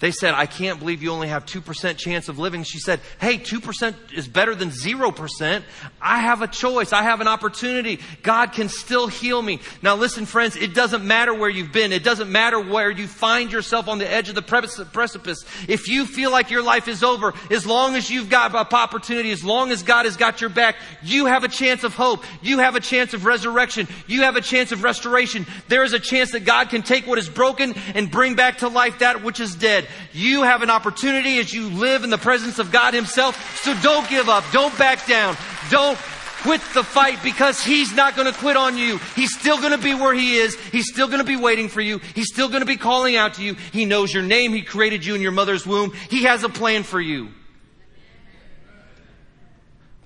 They 0.00 0.10
said, 0.10 0.34
I 0.34 0.46
can't 0.46 0.78
believe 0.78 1.02
you 1.02 1.10
only 1.10 1.28
have 1.28 1.46
2% 1.46 1.96
chance 1.96 2.28
of 2.28 2.38
living. 2.38 2.62
She 2.62 2.78
said, 2.78 3.00
Hey, 3.20 3.38
2% 3.38 3.94
is 4.12 4.28
better 4.28 4.54
than 4.54 4.70
0%. 4.70 5.62
I 6.00 6.20
have 6.20 6.42
a 6.42 6.48
choice. 6.48 6.92
I 6.92 7.02
have 7.02 7.20
an 7.20 7.28
opportunity. 7.28 8.00
God 8.22 8.52
can 8.52 8.68
still 8.68 9.06
heal 9.06 9.40
me. 9.40 9.60
Now 9.82 9.96
listen, 9.96 10.26
friends, 10.26 10.56
it 10.56 10.74
doesn't 10.74 11.04
matter 11.04 11.34
where 11.34 11.50
you've 11.50 11.72
been. 11.72 11.92
It 11.92 12.04
doesn't 12.04 12.30
matter 12.30 12.60
where 12.60 12.90
you 12.90 13.06
find 13.06 13.52
yourself 13.52 13.88
on 13.88 13.98
the 13.98 14.10
edge 14.10 14.28
of 14.28 14.34
the 14.34 14.42
precipice. 14.42 15.44
If 15.68 15.88
you 15.88 16.06
feel 16.06 16.30
like 16.30 16.50
your 16.50 16.62
life 16.62 16.88
is 16.88 17.02
over, 17.02 17.34
as 17.50 17.66
long 17.66 17.96
as 17.96 18.10
you've 18.10 18.30
got 18.30 18.54
opportunity, 18.54 19.30
as 19.30 19.44
long 19.44 19.70
as 19.70 19.82
God 19.82 20.04
has 20.04 20.16
got 20.16 20.40
your 20.40 20.50
back, 20.50 20.76
you 21.02 21.26
have 21.26 21.44
a 21.44 21.48
chance 21.48 21.84
of 21.84 21.94
hope. 21.94 22.24
You 22.42 22.58
have 22.58 22.76
a 22.76 22.80
chance 22.80 23.14
of 23.14 23.24
resurrection. 23.24 23.88
You 24.06 24.22
have 24.22 24.36
a 24.36 24.40
chance 24.40 24.72
of 24.72 24.82
restoration. 24.82 25.46
There 25.68 25.82
is 25.84 25.92
a 25.92 25.98
chance 25.98 26.32
that 26.32 26.44
God 26.44 26.68
can 26.68 26.82
take 26.82 27.06
what 27.06 27.18
is 27.18 27.28
broken 27.28 27.74
and 27.94 28.10
bring 28.10 28.34
back 28.34 28.58
to 28.58 28.68
life 28.68 29.00
that 29.00 29.24
which 29.24 29.40
is 29.40 29.54
dead. 29.54 29.73
You 30.12 30.42
have 30.42 30.62
an 30.62 30.70
opportunity 30.70 31.38
as 31.38 31.52
you 31.52 31.68
live 31.70 32.04
in 32.04 32.10
the 32.10 32.18
presence 32.18 32.58
of 32.58 32.70
God 32.70 32.94
Himself. 32.94 33.60
So 33.62 33.74
don't 33.82 34.08
give 34.08 34.28
up. 34.28 34.44
Don't 34.52 34.76
back 34.78 35.06
down. 35.06 35.36
Don't 35.70 35.98
quit 36.42 36.60
the 36.74 36.84
fight 36.84 37.22
because 37.22 37.62
He's 37.64 37.94
not 37.94 38.14
going 38.14 38.32
to 38.32 38.38
quit 38.38 38.56
on 38.56 38.76
you. 38.76 38.98
He's 39.16 39.36
still 39.38 39.58
going 39.58 39.72
to 39.72 39.82
be 39.82 39.94
where 39.94 40.14
He 40.14 40.36
is. 40.36 40.54
He's 40.70 40.92
still 40.92 41.06
going 41.06 41.20
to 41.20 41.24
be 41.24 41.36
waiting 41.36 41.68
for 41.68 41.80
you. 41.80 41.98
He's 42.14 42.28
still 42.32 42.48
going 42.48 42.60
to 42.60 42.66
be 42.66 42.76
calling 42.76 43.16
out 43.16 43.34
to 43.34 43.42
you. 43.42 43.54
He 43.72 43.86
knows 43.86 44.12
your 44.12 44.22
name. 44.22 44.52
He 44.52 44.62
created 44.62 45.04
you 45.04 45.14
in 45.14 45.22
your 45.22 45.32
mother's 45.32 45.66
womb. 45.66 45.92
He 46.10 46.24
has 46.24 46.44
a 46.44 46.48
plan 46.48 46.82
for 46.82 47.00
you. 47.00 47.30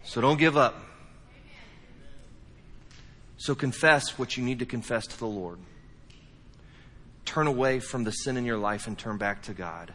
So 0.04 0.20
don't 0.20 0.38
give 0.38 0.56
up. 0.56 0.80
So 3.36 3.54
confess 3.54 4.18
what 4.18 4.36
you 4.36 4.44
need 4.44 4.60
to 4.60 4.66
confess 4.66 5.06
to 5.08 5.18
the 5.18 5.26
Lord 5.26 5.58
turn 7.28 7.46
away 7.46 7.78
from 7.78 8.04
the 8.04 8.10
sin 8.10 8.38
in 8.38 8.46
your 8.46 8.56
life 8.56 8.86
and 8.86 8.96
turn 8.96 9.18
back 9.18 9.42
to 9.42 9.52
God. 9.52 9.92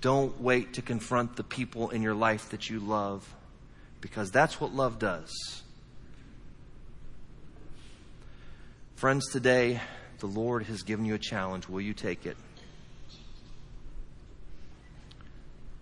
Don't 0.00 0.40
wait 0.40 0.74
to 0.74 0.82
confront 0.82 1.34
the 1.34 1.42
people 1.42 1.90
in 1.90 2.02
your 2.02 2.14
life 2.14 2.50
that 2.50 2.70
you 2.70 2.78
love 2.78 3.34
because 4.00 4.30
that's 4.30 4.60
what 4.60 4.72
love 4.72 5.00
does. 5.00 5.32
Friends, 8.94 9.28
today 9.32 9.80
the 10.20 10.26
Lord 10.26 10.64
has 10.66 10.84
given 10.84 11.04
you 11.04 11.14
a 11.14 11.18
challenge. 11.18 11.68
Will 11.68 11.80
you 11.80 11.94
take 11.94 12.26
it? 12.26 12.36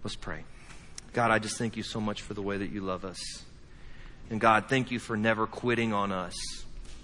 Let's 0.03 0.17
pray. 0.17 0.45
God, 1.13 1.31
I 1.31 1.39
just 1.39 1.59
thank 1.59 1.77
you 1.77 1.83
so 1.83 2.01
much 2.01 2.23
for 2.23 2.33
the 2.33 2.43
way 2.43 2.57
that 2.57 2.71
you 2.71 2.81
love 2.81 3.05
us. 3.05 3.19
And 4.31 4.41
God, 4.41 4.65
thank 4.69 4.91
you 4.91 4.99
for 4.99 5.15
never 5.15 5.47
quitting 5.47 5.93
on 5.93 6.11
us. 6.11 6.35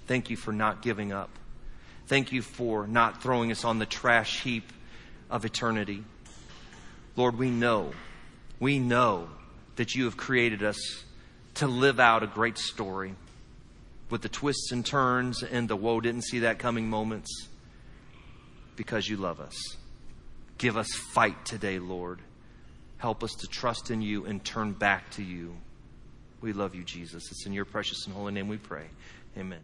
Thank 0.07 0.31
you 0.31 0.37
for 0.37 0.53
not 0.53 0.81
giving 0.81 1.13
up. 1.13 1.29
Thank 2.13 2.31
you 2.31 2.43
for 2.43 2.87
not 2.87 3.23
throwing 3.23 3.51
us 3.51 3.65
on 3.65 3.79
the 3.79 3.87
trash 3.87 4.43
heap 4.43 4.71
of 5.31 5.47
eternity. 5.47 6.05
Lord, 7.17 7.39
we 7.39 7.49
know, 7.49 7.93
we 8.61 8.79
know 8.79 9.31
that 9.77 9.95
you 9.95 10.05
have 10.05 10.19
created 10.19 10.63
us 10.63 10.77
to 11.55 11.67
live 11.67 11.99
out 11.99 12.23
a 12.23 12.27
great 12.27 12.59
story 12.59 13.15
with 14.11 14.21
the 14.21 14.29
twists 14.29 14.73
and 14.73 14.85
turns 14.85 15.43
and 15.43 15.71
the 15.71 15.75
whoa, 15.75 16.03
didn't 16.03 16.25
see 16.25 16.41
that 16.41 16.59
coming 16.59 16.91
moments 16.91 17.49
because 18.77 19.09
you 19.09 19.17
love 19.17 19.41
us. 19.41 19.57
Give 20.59 20.77
us 20.77 20.93
fight 20.93 21.47
today, 21.47 21.79
Lord. 21.79 22.21
Help 22.99 23.25
us 23.25 23.33
to 23.37 23.47
trust 23.47 23.91
in 23.91 24.03
you 24.03 24.27
and 24.27 24.45
turn 24.45 24.73
back 24.73 25.09
to 25.13 25.23
you. 25.23 25.57
We 26.43 26.53
love 26.53 26.75
you, 26.75 26.85
Jesus. 26.85 27.31
It's 27.31 27.47
in 27.47 27.55
your 27.55 27.65
precious 27.65 28.05
and 28.05 28.15
holy 28.15 28.35
name 28.35 28.49
we 28.49 28.59
pray. 28.59 28.85
Amen. 29.39 29.61